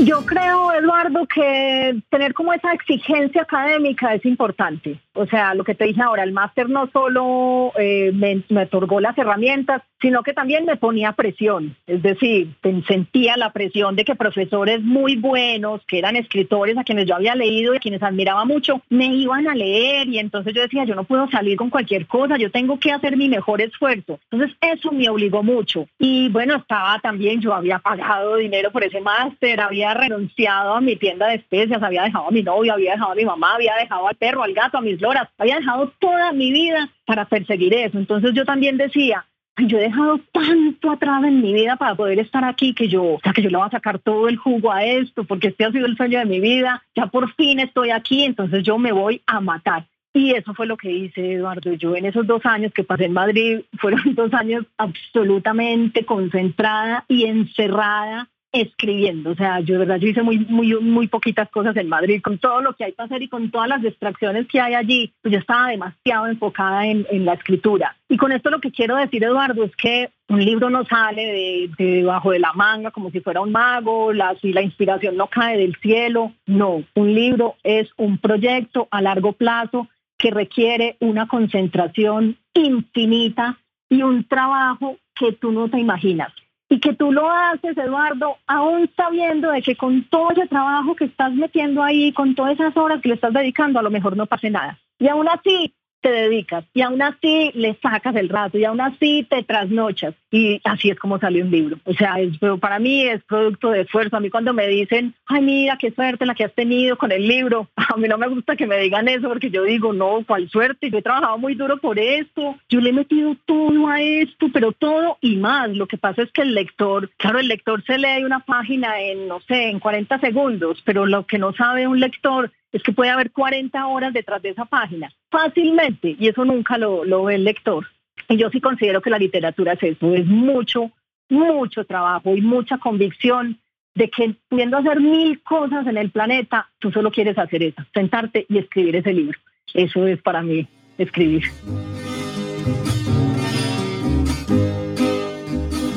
Yo 0.04 0.26
creo, 0.26 0.72
Eduardo, 0.72 1.26
que 1.26 2.02
tener 2.10 2.34
como 2.34 2.52
esa 2.52 2.72
exigencia 2.72 3.42
académica 3.42 4.14
es 4.14 4.24
importante. 4.24 4.98
O 5.14 5.26
sea, 5.26 5.54
lo 5.54 5.64
que 5.64 5.74
te 5.74 5.84
dije 5.84 6.00
ahora, 6.00 6.22
el 6.22 6.32
máster 6.32 6.70
no 6.70 6.88
solo 6.90 7.72
eh, 7.78 8.12
me, 8.14 8.42
otorgó 8.62 8.98
las 9.00 9.16
herramientas, 9.18 9.82
sino 10.00 10.22
que 10.22 10.32
también 10.32 10.64
me 10.64 10.76
ponía 10.76 11.12
presión. 11.12 11.76
Es 11.86 12.02
decir, 12.02 12.54
sentía 12.88 13.36
la 13.36 13.52
presión 13.52 13.94
de 13.94 14.04
que 14.04 14.14
profesores 14.14 14.80
muy 14.80 15.16
buenos, 15.16 15.82
que 15.86 15.98
eran 15.98 16.16
escritores 16.16 16.78
a 16.78 16.84
quienes 16.84 17.06
yo 17.06 17.14
había 17.14 17.34
leído 17.34 17.74
y 17.74 17.76
a 17.76 17.80
quienes 17.80 18.02
admiraba 18.02 18.44
mucho, 18.44 18.80
me 18.88 19.06
iban 19.06 19.48
a 19.48 19.54
leer 19.54 20.08
y 20.08 20.18
entonces 20.18 20.54
yo 20.54 20.62
decía, 20.62 20.84
yo 20.84 20.94
no 20.94 21.04
puedo 21.04 21.28
salir 21.28 21.56
con 21.56 21.68
cualquier 21.68 22.06
cosa, 22.06 22.38
yo 22.38 22.50
tengo 22.50 22.78
que 22.78 22.90
hacer 22.90 23.16
mi 23.16 23.28
mejor 23.28 23.60
esfuerzo. 23.60 24.18
Entonces 24.30 24.56
eso 24.60 24.92
me 24.92 25.08
obligó 25.10 25.42
mucho. 25.42 25.86
Y 25.98 26.30
bueno, 26.30 26.56
estaba 26.56 26.98
también, 27.00 27.40
yo 27.40 27.52
había 27.52 27.78
pagado 27.78 28.36
dinero 28.36 28.70
por 28.70 28.82
ese 28.82 29.00
máster, 29.00 29.60
había 29.60 29.92
renunciado 29.92 30.74
a 30.74 30.80
mi 30.80 30.96
tienda 30.96 31.28
de 31.28 31.36
especias, 31.36 31.82
había 31.82 32.04
dejado 32.04 32.28
a 32.28 32.30
mi 32.30 32.42
novio, 32.42 32.72
había 32.72 32.92
dejado 32.92 33.12
a 33.12 33.16
mi 33.16 33.24
mamá, 33.24 33.54
había 33.54 33.74
dejado 33.76 34.08
al 34.08 34.16
perro, 34.16 34.42
al 34.42 34.54
gato, 34.54 34.78
a 34.78 34.80
mis 34.80 35.01
loras, 35.02 35.28
había 35.36 35.56
dejado 35.56 35.92
toda 35.98 36.32
mi 36.32 36.50
vida 36.52 36.88
para 37.04 37.26
perseguir 37.26 37.74
eso. 37.74 37.98
Entonces 37.98 38.32
yo 38.34 38.44
también 38.44 38.78
decía, 38.78 39.26
yo 39.58 39.78
he 39.78 39.82
dejado 39.82 40.20
tanto 40.32 40.90
atrás 40.90 41.24
en 41.24 41.42
mi 41.42 41.52
vida 41.52 41.76
para 41.76 41.94
poder 41.94 42.18
estar 42.18 42.44
aquí 42.44 42.74
que 42.74 42.88
yo, 42.88 43.04
o 43.04 43.20
sea, 43.22 43.32
que 43.32 43.42
yo 43.42 43.50
le 43.50 43.58
voy 43.58 43.66
a 43.66 43.70
sacar 43.70 43.98
todo 43.98 44.28
el 44.28 44.36
jugo 44.36 44.72
a 44.72 44.84
esto, 44.84 45.24
porque 45.24 45.48
este 45.48 45.64
ha 45.64 45.72
sido 45.72 45.86
el 45.86 45.96
sueño 45.96 46.18
de 46.18 46.24
mi 46.24 46.40
vida, 46.40 46.82
ya 46.96 47.06
por 47.06 47.32
fin 47.34 47.60
estoy 47.60 47.90
aquí, 47.90 48.24
entonces 48.24 48.62
yo 48.62 48.78
me 48.78 48.92
voy 48.92 49.20
a 49.26 49.40
matar. 49.40 49.86
Y 50.14 50.32
eso 50.32 50.52
fue 50.52 50.66
lo 50.66 50.76
que 50.76 50.90
hice, 50.90 51.32
Eduardo. 51.32 51.72
Yo 51.72 51.96
en 51.96 52.04
esos 52.04 52.26
dos 52.26 52.44
años 52.44 52.72
que 52.74 52.84
pasé 52.84 53.06
en 53.06 53.14
Madrid, 53.14 53.60
fueron 53.78 54.02
dos 54.14 54.32
años 54.34 54.64
absolutamente 54.76 56.04
concentrada 56.04 57.04
y 57.08 57.24
encerrada 57.24 58.28
escribiendo. 58.52 59.30
O 59.30 59.34
sea, 59.34 59.60
yo 59.60 59.74
de 59.74 59.80
verdad 59.80 59.96
yo 59.96 60.08
hice 60.08 60.22
muy, 60.22 60.38
muy, 60.38 60.74
muy 60.80 61.08
poquitas 61.08 61.48
cosas 61.50 61.74
en 61.76 61.88
Madrid, 61.88 62.20
con 62.22 62.38
todo 62.38 62.60
lo 62.60 62.74
que 62.74 62.84
hay 62.84 62.92
para 62.92 63.06
hacer 63.06 63.22
y 63.22 63.28
con 63.28 63.50
todas 63.50 63.68
las 63.68 63.82
distracciones 63.82 64.46
que 64.46 64.60
hay 64.60 64.74
allí, 64.74 65.12
pues 65.22 65.32
yo 65.32 65.38
estaba 65.40 65.68
demasiado 65.68 66.26
enfocada 66.26 66.86
en, 66.86 67.24
la 67.24 67.34
escritura. 67.34 67.96
Y 68.08 68.16
con 68.16 68.32
esto 68.32 68.50
lo 68.50 68.60
que 68.60 68.70
quiero 68.70 68.96
decir, 68.96 69.24
Eduardo, 69.24 69.64
es 69.64 69.74
que 69.76 70.10
un 70.28 70.44
libro 70.44 70.70
no 70.70 70.84
sale 70.84 71.70
de, 71.78 71.84
debajo 71.84 72.30
de 72.30 72.40
la 72.40 72.52
manga 72.52 72.90
como 72.90 73.10
si 73.10 73.20
fuera 73.20 73.40
un 73.40 73.52
mago, 73.52 74.12
la, 74.12 74.34
si 74.40 74.52
la 74.52 74.62
inspiración 74.62 75.16
no 75.16 75.28
cae 75.28 75.56
del 75.56 75.76
cielo. 75.76 76.32
No, 76.46 76.82
un 76.94 77.14
libro 77.14 77.56
es 77.62 77.88
un 77.96 78.18
proyecto 78.18 78.88
a 78.90 79.00
largo 79.00 79.32
plazo 79.32 79.88
que 80.18 80.30
requiere 80.30 80.96
una 81.00 81.26
concentración 81.26 82.36
infinita 82.54 83.58
y 83.88 84.02
un 84.02 84.24
trabajo 84.24 84.96
que 85.14 85.32
tú 85.32 85.52
no 85.52 85.68
te 85.68 85.78
imaginas 85.78 86.32
y 86.72 86.80
que 86.80 86.94
tú 86.94 87.12
lo 87.12 87.30
haces, 87.30 87.76
Eduardo, 87.76 88.38
aún 88.46 88.88
sabiendo 88.96 89.50
de 89.50 89.60
que 89.60 89.76
con 89.76 90.04
todo 90.04 90.30
ese 90.30 90.46
trabajo 90.46 90.96
que 90.96 91.04
estás 91.04 91.30
metiendo 91.34 91.82
ahí, 91.82 92.14
con 92.14 92.34
todas 92.34 92.54
esas 92.54 92.74
horas 92.78 93.02
que 93.02 93.10
le 93.10 93.16
estás 93.16 93.34
dedicando, 93.34 93.78
a 93.78 93.82
lo 93.82 93.90
mejor 93.90 94.16
no 94.16 94.24
pase 94.24 94.48
nada. 94.48 94.78
Y 94.98 95.06
aún 95.06 95.28
así, 95.28 95.74
te 96.02 96.10
dedicas 96.10 96.64
y 96.74 96.82
aún 96.82 97.00
así 97.00 97.50
le 97.54 97.78
sacas 97.80 98.14
el 98.16 98.28
rato 98.28 98.58
y 98.58 98.64
aún 98.64 98.80
así 98.80 99.26
te 99.30 99.42
trasnochas 99.42 100.14
y 100.30 100.60
así 100.64 100.90
es 100.90 100.98
como 100.98 101.18
sale 101.18 101.42
un 101.42 101.50
libro. 101.50 101.78
O 101.84 101.94
sea, 101.94 102.16
es, 102.18 102.36
para 102.60 102.78
mí 102.78 103.04
es 103.04 103.22
producto 103.24 103.70
de 103.70 103.82
esfuerzo. 103.82 104.16
A 104.16 104.20
mí 104.20 104.28
cuando 104.28 104.52
me 104.52 104.66
dicen, 104.66 105.14
ay 105.26 105.42
mira, 105.42 105.76
qué 105.78 105.92
suerte 105.92 106.26
la 106.26 106.34
que 106.34 106.44
has 106.44 106.54
tenido 106.54 106.96
con 106.96 107.12
el 107.12 107.26
libro, 107.26 107.68
a 107.76 107.96
mí 107.96 108.08
no 108.08 108.18
me 108.18 108.28
gusta 108.28 108.56
que 108.56 108.66
me 108.66 108.78
digan 108.78 109.08
eso 109.08 109.28
porque 109.28 109.50
yo 109.50 109.62
digo, 109.62 109.92
no, 109.92 110.24
cuál 110.26 110.48
suerte, 110.50 110.90
yo 110.90 110.98
he 110.98 111.02
trabajado 111.02 111.38
muy 111.38 111.54
duro 111.54 111.78
por 111.78 111.98
esto, 111.98 112.56
yo 112.68 112.80
le 112.80 112.90
he 112.90 112.92
metido 112.92 113.36
todo 113.46 113.88
a 113.88 114.00
esto, 114.00 114.46
pero 114.52 114.72
todo 114.72 115.18
y 115.20 115.36
más. 115.36 115.70
Lo 115.70 115.86
que 115.86 115.98
pasa 115.98 116.22
es 116.22 116.32
que 116.32 116.42
el 116.42 116.54
lector, 116.54 117.10
claro, 117.16 117.38
el 117.38 117.48
lector 117.48 117.82
se 117.84 117.98
lee 117.98 118.24
una 118.24 118.40
página 118.40 119.00
en, 119.00 119.28
no 119.28 119.40
sé, 119.40 119.68
en 119.68 119.78
40 119.78 120.18
segundos, 120.18 120.82
pero 120.84 121.06
lo 121.06 121.26
que 121.26 121.38
no 121.38 121.52
sabe 121.54 121.86
un 121.86 122.00
lector 122.00 122.50
es 122.72 122.82
que 122.82 122.92
puede 122.92 123.10
haber 123.10 123.30
40 123.30 123.86
horas 123.86 124.12
detrás 124.12 124.42
de 124.42 124.50
esa 124.50 124.64
página, 124.64 125.12
fácilmente, 125.30 126.16
y 126.18 126.28
eso 126.28 126.44
nunca 126.44 126.78
lo, 126.78 127.04
lo 127.04 127.24
ve 127.24 127.36
el 127.36 127.44
lector. 127.44 127.86
Y 128.28 128.36
yo 128.36 128.48
sí 128.50 128.60
considero 128.60 129.02
que 129.02 129.10
la 129.10 129.18
literatura 129.18 129.74
es 129.74 129.82
eso, 129.82 130.14
es 130.14 130.26
mucho, 130.26 130.90
mucho 131.28 131.84
trabajo 131.84 132.34
y 132.34 132.40
mucha 132.40 132.78
convicción 132.78 133.58
de 133.94 134.08
que 134.08 134.34
pudiendo 134.48 134.78
hacer 134.78 135.00
mil 135.00 135.42
cosas 135.42 135.86
en 135.86 135.98
el 135.98 136.10
planeta, 136.10 136.70
tú 136.78 136.90
solo 136.90 137.10
quieres 137.10 137.36
hacer 137.38 137.62
eso, 137.62 137.82
sentarte 137.92 138.46
y 138.48 138.58
escribir 138.58 138.96
ese 138.96 139.12
libro. 139.12 139.38
Eso 139.74 140.06
es 140.06 140.20
para 140.22 140.42
mí 140.42 140.66
escribir. 140.98 141.44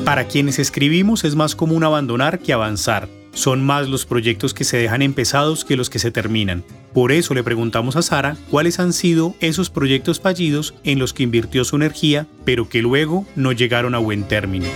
Para 0.04 0.24
quienes 0.28 0.58
escribimos 0.58 1.24
es 1.24 1.34
más 1.34 1.56
común 1.56 1.82
abandonar 1.84 2.38
que 2.38 2.52
avanzar. 2.52 3.08
Son 3.36 3.62
más 3.62 3.90
los 3.90 4.06
proyectos 4.06 4.54
que 4.54 4.64
se 4.64 4.78
dejan 4.78 5.02
empezados 5.02 5.66
que 5.66 5.76
los 5.76 5.90
que 5.90 5.98
se 5.98 6.10
terminan. 6.10 6.64
Por 6.94 7.12
eso 7.12 7.34
le 7.34 7.44
preguntamos 7.44 7.94
a 7.94 8.00
Sara 8.00 8.38
cuáles 8.50 8.80
han 8.80 8.94
sido 8.94 9.34
esos 9.40 9.68
proyectos 9.68 10.20
fallidos 10.20 10.74
en 10.84 10.98
los 10.98 11.12
que 11.12 11.22
invirtió 11.22 11.62
su 11.64 11.76
energía, 11.76 12.26
pero 12.46 12.70
que 12.70 12.80
luego 12.80 13.26
no 13.36 13.52
llegaron 13.52 13.94
a 13.94 13.98
buen 13.98 14.24
término. 14.24 14.66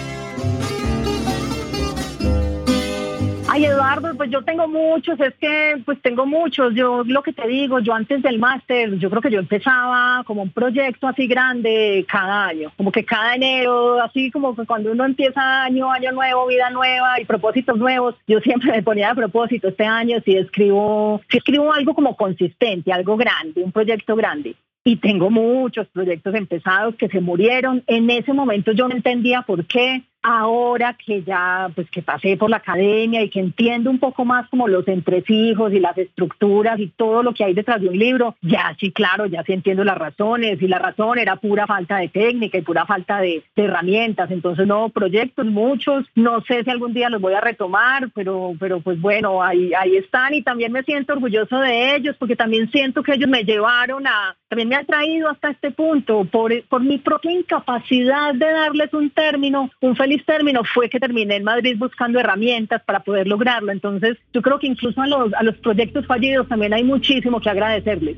Ay, 3.61 3.67
Eduardo, 3.67 4.17
pues 4.17 4.31
yo 4.31 4.41
tengo 4.41 4.67
muchos, 4.69 5.21
es 5.21 5.35
que 5.35 5.83
pues 5.85 6.01
tengo 6.01 6.25
muchos. 6.25 6.75
Yo 6.75 7.05
lo 7.05 7.23
que 7.23 7.35
te 7.35 7.47
digo, 7.47 7.79
yo 7.81 7.93
antes 7.93 8.23
del 8.23 8.39
máster, 8.39 8.97
yo 8.97 9.11
creo 9.11 9.21
que 9.21 9.31
yo 9.31 9.39
empezaba 9.39 10.25
como 10.25 10.41
un 10.41 10.51
proyecto 10.51 11.07
así 11.07 11.27
grande 11.27 12.07
cada 12.09 12.47
año, 12.47 12.73
como 12.79 12.91
que 12.91 13.05
cada 13.05 13.35
enero, 13.35 14.01
así 14.03 14.31
como 14.31 14.57
que 14.57 14.65
cuando 14.65 14.93
uno 14.93 15.05
empieza 15.05 15.65
año, 15.65 15.93
año 15.93 16.11
nuevo, 16.13 16.47
vida 16.47 16.71
nueva 16.71 17.21
y 17.21 17.27
propósitos 17.27 17.77
nuevos, 17.77 18.15
yo 18.27 18.41
siempre 18.41 18.73
me 18.73 18.83
ponía 18.83 19.11
de 19.11 19.17
propósito 19.17 19.69
este 19.69 19.85
año 19.85 20.23
si 20.25 20.39
escribo, 20.39 21.21
si 21.29 21.37
escribo 21.37 21.71
algo 21.71 21.93
como 21.93 22.17
consistente, 22.17 22.95
algo 22.95 23.19
grande, 23.19 23.63
un 23.63 23.73
proyecto 23.73 24.17
grande 24.17 24.57
y 24.85 24.97
tengo 24.97 25.31
muchos 25.31 25.87
proyectos 25.89 26.35
empezados 26.35 26.95
que 26.95 27.09
se 27.09 27.21
murieron. 27.21 27.85
En 27.87 28.09
ese 28.09 28.33
momento 28.33 28.73
yo 28.73 28.89
no 28.89 28.97
entendía 28.97 29.43
por 29.43 29.67
qué, 29.67 30.05
ahora 30.23 30.95
que 30.95 31.23
ya 31.23 31.71
pues 31.75 31.91
que 31.91 32.03
pasé 32.03 32.37
por 32.37 32.51
la 32.51 32.59
academia 32.59 33.23
y 33.23 33.31
que 33.31 33.41
entiendo 33.41 33.91
un 33.91 33.99
poco 33.99 34.25
más 34.25 34.49
como 34.51 34.69
los 34.69 34.87
entresijos 34.87 35.73
y 35.73 35.81
las 35.81 35.97
estructuras 35.97 36.79
y 36.79 36.89
todo 36.89 37.23
lo 37.23 37.33
que 37.33 37.45
hay 37.45 37.55
detrás 37.55 37.81
de 37.81 37.89
un 37.89 37.99
libro, 37.99 38.37
ya 38.43 38.77
sí, 38.79 38.93
claro, 38.93 39.27
ya 39.27 39.43
sí 39.45 39.53
entiendo 39.53 39.85
las 39.85 39.97
razones. 39.97 40.61
Y 40.61 40.69
la 40.69 40.79
razón 40.79 41.19
era 41.19 41.37
pura 41.37 41.67
falta 41.67 41.99
de 41.99 42.09
técnica 42.09 42.59
y 42.59 42.63
pura 42.63 42.87
falta 42.87 43.21
de, 43.21 43.45
herramientas, 43.57 44.31
entonces 44.31 44.67
no, 44.67 44.89
proyectos 44.89 45.45
muchos, 45.45 46.07
no 46.15 46.41
sé 46.43 46.65
si 46.65 46.71
algún 46.71 46.95
día 46.95 47.11
los 47.11 47.21
voy 47.21 47.35
a 47.35 47.43
retomar, 47.43 48.11
pero, 48.15 48.55
pero 48.59 48.81
pues 48.81 48.99
bueno, 48.99 49.43
ahí, 49.43 49.73
ahí 49.75 49.97
están. 49.97 50.35
Y 50.35 50.43
también 50.43 50.73
me 50.73 50.83
siento 50.83 51.13
orgulloso 51.13 51.59
de 51.59 51.97
ellos 51.97 52.17
porque 52.19 52.37
también 52.37 52.71
siento 52.71 53.03
que 53.03 53.15
ellos 53.15 53.29
me 53.29 53.45
llevaron 53.45 54.07
a, 54.07 54.37
también 54.49 54.69
me 54.69 54.77
han 54.77 54.87
traído 54.87 55.29
hasta 55.29 55.51
este 55.51 55.71
punto 55.71 56.25
por, 56.25 56.53
por 56.65 56.83
mi 56.83 56.99
propia 56.99 57.33
incapacidad 57.33 58.35
de 58.35 58.51
darles 58.51 58.93
un 58.95 59.11
término, 59.11 59.71
un 59.81 59.95
feliz 59.95 60.10
término 60.19 60.63
fue 60.65 60.89
que 60.89 61.01
terminé 61.01 61.37
en 61.37 61.45
Madrid 61.45 61.77
buscando 61.79 62.19
herramientas 62.19 62.83
para 62.85 63.01
poder 63.01 63.27
lograrlo. 63.27 63.73
Entonces, 63.73 64.17
yo 64.33 64.43
creo 64.43 64.59
que 64.59 64.67
incluso 64.67 65.01
a 65.01 65.07
los, 65.07 65.33
a 65.35 65.43
los 65.43 65.57
proyectos 65.59 66.07
fallidos 66.07 66.49
también 66.49 66.73
hay 66.73 66.85
muchísimo 66.85 67.41
que 67.41 67.51
agradecerles. 67.51 68.17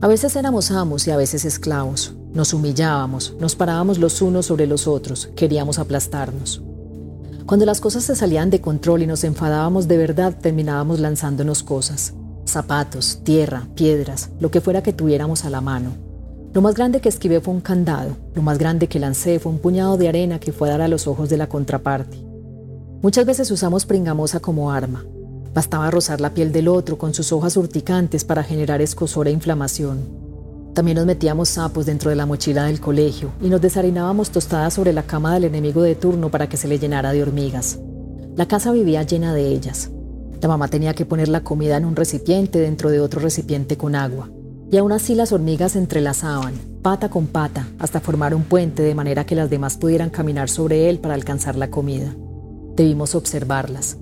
A 0.00 0.06
veces 0.06 0.36
éramos 0.36 0.70
amos 0.70 1.08
y 1.08 1.10
a 1.10 1.16
veces 1.16 1.44
esclavos. 1.44 2.14
Nos 2.32 2.52
humillábamos, 2.52 3.34
nos 3.40 3.56
parábamos 3.56 3.98
los 3.98 4.22
unos 4.22 4.46
sobre 4.46 4.66
los 4.66 4.86
otros, 4.86 5.28
queríamos 5.34 5.78
aplastarnos. 5.78 6.62
Cuando 7.46 7.66
las 7.66 7.80
cosas 7.80 8.04
se 8.04 8.14
salían 8.14 8.50
de 8.50 8.60
control 8.60 9.02
y 9.02 9.06
nos 9.06 9.24
enfadábamos 9.24 9.88
de 9.88 9.96
verdad, 9.96 10.38
terminábamos 10.38 11.00
lanzándonos 11.00 11.62
cosas. 11.62 12.14
Zapatos, 12.46 13.24
tierra, 13.24 13.66
piedras, 13.74 14.30
lo 14.38 14.50
que 14.50 14.60
fuera 14.60 14.82
que 14.82 14.92
tuviéramos 14.92 15.44
a 15.44 15.50
la 15.50 15.60
mano. 15.60 16.07
Lo 16.54 16.62
más 16.62 16.74
grande 16.74 17.00
que 17.00 17.10
esquivé 17.10 17.40
fue 17.40 17.52
un 17.52 17.60
candado, 17.60 18.16
lo 18.34 18.42
más 18.42 18.58
grande 18.58 18.88
que 18.88 18.98
lancé 18.98 19.38
fue 19.38 19.52
un 19.52 19.58
puñado 19.58 19.98
de 19.98 20.08
arena 20.08 20.40
que 20.40 20.52
fue 20.52 20.68
a 20.68 20.72
dar 20.72 20.80
a 20.80 20.88
los 20.88 21.06
ojos 21.06 21.28
de 21.28 21.36
la 21.36 21.46
contraparte. 21.46 22.18
Muchas 23.02 23.26
veces 23.26 23.50
usamos 23.50 23.84
pringamosa 23.84 24.40
como 24.40 24.72
arma. 24.72 25.04
Bastaba 25.54 25.90
rozar 25.90 26.20
la 26.20 26.34
piel 26.34 26.50
del 26.50 26.68
otro 26.68 26.96
con 26.96 27.12
sus 27.12 27.32
hojas 27.32 27.56
urticantes 27.56 28.24
para 28.24 28.42
generar 28.42 28.80
escosor 28.80 29.28
e 29.28 29.30
inflamación. 29.30 29.98
También 30.74 30.96
nos 30.96 31.06
metíamos 31.06 31.50
sapos 31.50 31.86
dentro 31.86 32.08
de 32.08 32.16
la 32.16 32.26
mochila 32.26 32.64
del 32.64 32.80
colegio 32.80 33.30
y 33.42 33.48
nos 33.48 33.60
desarinábamos 33.60 34.30
tostadas 34.30 34.74
sobre 34.74 34.92
la 34.92 35.02
cama 35.02 35.34
del 35.34 35.44
enemigo 35.44 35.82
de 35.82 35.96
turno 35.96 36.30
para 36.30 36.48
que 36.48 36.56
se 36.56 36.66
le 36.66 36.78
llenara 36.78 37.12
de 37.12 37.22
hormigas. 37.22 37.78
La 38.36 38.46
casa 38.46 38.72
vivía 38.72 39.02
llena 39.02 39.34
de 39.34 39.48
ellas. 39.48 39.90
La 40.40 40.48
mamá 40.48 40.68
tenía 40.68 40.94
que 40.94 41.04
poner 41.04 41.28
la 41.28 41.42
comida 41.42 41.76
en 41.76 41.84
un 41.84 41.96
recipiente 41.96 42.58
dentro 42.58 42.90
de 42.90 43.00
otro 43.00 43.20
recipiente 43.20 43.76
con 43.76 43.94
agua. 43.94 44.30
Y 44.70 44.76
aún 44.76 44.92
así 44.92 45.14
las 45.14 45.32
hormigas 45.32 45.76
entrelazaban, 45.76 46.54
pata 46.82 47.08
con 47.08 47.26
pata, 47.26 47.66
hasta 47.78 48.00
formar 48.00 48.34
un 48.34 48.42
puente 48.42 48.82
de 48.82 48.94
manera 48.94 49.24
que 49.24 49.34
las 49.34 49.48
demás 49.48 49.78
pudieran 49.78 50.10
caminar 50.10 50.50
sobre 50.50 50.90
él 50.90 50.98
para 50.98 51.14
alcanzar 51.14 51.56
la 51.56 51.70
comida. 51.70 52.14
Debimos 52.76 53.14
observarlas. 53.14 53.96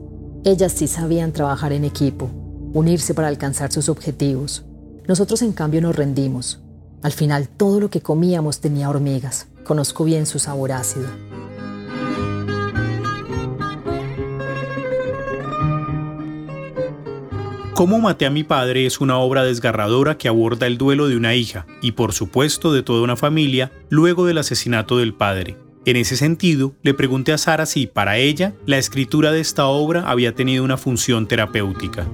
Ellas 0.44 0.72
sí 0.72 0.88
sabían 0.88 1.32
trabajar 1.32 1.72
en 1.72 1.84
equipo, 1.84 2.30
unirse 2.72 3.14
para 3.14 3.28
alcanzar 3.28 3.72
sus 3.72 3.88
objetivos. 3.88 4.64
Nosotros 5.06 5.42
en 5.42 5.52
cambio 5.52 5.80
nos 5.80 5.94
rendimos. 5.94 6.60
Al 7.02 7.12
final 7.12 7.48
todo 7.48 7.78
lo 7.78 7.88
que 7.88 8.00
comíamos 8.00 8.60
tenía 8.60 8.90
hormigas. 8.90 9.46
Conozco 9.64 10.04
bien 10.04 10.26
su 10.26 10.40
sabor 10.40 10.72
ácido. 10.72 11.06
Cómo 17.76 18.00
maté 18.00 18.24
a 18.24 18.30
mi 18.30 18.42
padre 18.42 18.86
es 18.86 19.02
una 19.02 19.18
obra 19.18 19.44
desgarradora 19.44 20.16
que 20.16 20.28
aborda 20.28 20.66
el 20.66 20.78
duelo 20.78 21.08
de 21.08 21.16
una 21.18 21.34
hija 21.34 21.66
y 21.82 21.92
por 21.92 22.14
supuesto 22.14 22.72
de 22.72 22.82
toda 22.82 23.02
una 23.02 23.16
familia 23.16 23.70
luego 23.90 24.24
del 24.24 24.38
asesinato 24.38 24.96
del 24.96 25.12
padre. 25.12 25.58
En 25.84 25.96
ese 25.96 26.16
sentido, 26.16 26.74
le 26.82 26.94
pregunté 26.94 27.34
a 27.34 27.38
Sara 27.38 27.66
si 27.66 27.86
para 27.86 28.16
ella 28.16 28.54
la 28.64 28.78
escritura 28.78 29.30
de 29.30 29.40
esta 29.40 29.66
obra 29.66 30.08
había 30.08 30.34
tenido 30.34 30.64
una 30.64 30.78
función 30.78 31.28
terapéutica. 31.28 32.06